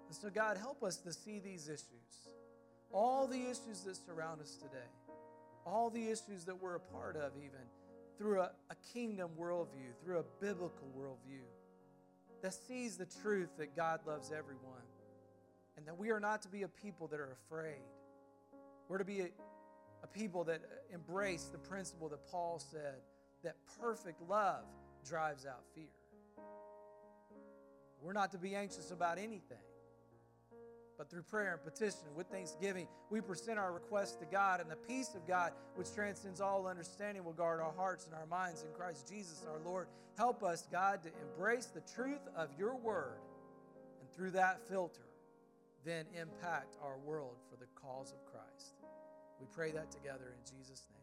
And 0.07 0.15
so, 0.15 0.29
God, 0.29 0.57
help 0.57 0.83
us 0.83 0.97
to 0.97 1.11
see 1.11 1.39
these 1.39 1.67
issues, 1.67 2.29
all 2.91 3.25
the 3.25 3.41
issues 3.41 3.81
that 3.85 3.95
surround 3.95 4.41
us 4.41 4.55
today, 4.55 4.91
all 5.65 5.89
the 5.89 6.03
issues 6.03 6.45
that 6.45 6.61
we're 6.61 6.75
a 6.75 6.79
part 6.79 7.15
of, 7.15 7.31
even 7.37 7.61
through 8.19 8.41
a, 8.41 8.51
a 8.69 8.75
kingdom 8.93 9.31
worldview, 9.39 9.89
through 10.03 10.19
a 10.19 10.23
biblical 10.39 10.87
worldview 10.95 11.41
that 12.43 12.53
sees 12.53 12.95
the 12.95 13.07
truth 13.23 13.49
that 13.57 13.75
God 13.75 14.01
loves 14.05 14.31
everyone 14.31 14.85
and 15.77 15.87
that 15.87 15.97
we 15.97 16.11
are 16.11 16.19
not 16.19 16.43
to 16.43 16.47
be 16.47 16.61
a 16.61 16.67
people 16.67 17.07
that 17.07 17.19
are 17.19 17.35
afraid. 17.47 17.81
We're 18.87 18.99
to 18.99 19.05
be 19.05 19.21
a, 19.21 19.29
a 20.03 20.07
people 20.07 20.43
that 20.43 20.61
embrace 20.93 21.45
the 21.45 21.57
principle 21.57 22.07
that 22.09 22.19
Paul 22.29 22.59
said 22.59 22.97
that 23.43 23.55
perfect 23.81 24.21
love 24.29 24.65
drives 25.07 25.45
out 25.45 25.61
fear. 25.75 25.85
We're 28.01 28.13
not 28.13 28.31
to 28.31 28.37
be 28.37 28.55
anxious 28.55 28.91
about 28.91 29.17
anything. 29.17 29.57
But 30.97 31.09
through 31.09 31.23
prayer 31.23 31.53
and 31.53 31.63
petition 31.63 32.05
with 32.15 32.27
thanksgiving, 32.27 32.87
we 33.09 33.19
present 33.19 33.57
our 33.57 33.71
requests 33.71 34.15
to 34.17 34.25
God, 34.25 34.61
and 34.61 34.69
the 34.69 34.75
peace 34.75 35.15
of 35.15 35.27
God, 35.27 35.51
which 35.75 35.93
transcends 35.93 36.39
all 36.39 36.67
understanding, 36.67 37.23
will 37.23 37.33
guard 37.33 37.59
our 37.59 37.73
hearts 37.73 38.05
and 38.05 38.13
our 38.13 38.27
minds 38.27 38.63
in 38.63 38.69
Christ 38.77 39.09
Jesus 39.09 39.43
our 39.49 39.59
Lord. 39.65 39.87
Help 40.17 40.43
us, 40.43 40.67
God, 40.71 41.01
to 41.03 41.09
embrace 41.21 41.65
the 41.65 41.81
truth 41.95 42.21
of 42.35 42.49
your 42.57 42.75
word, 42.75 43.17
and 43.99 44.11
through 44.13 44.31
that 44.31 44.67
filter, 44.67 45.01
then 45.83 46.05
impact 46.19 46.75
our 46.83 46.97
world 46.99 47.37
for 47.49 47.57
the 47.57 47.67
cause 47.75 48.11
of 48.11 48.23
Christ. 48.25 48.75
We 49.39 49.47
pray 49.51 49.71
that 49.71 49.91
together 49.91 50.35
in 50.37 50.57
Jesus' 50.57 50.87
name. 50.91 51.02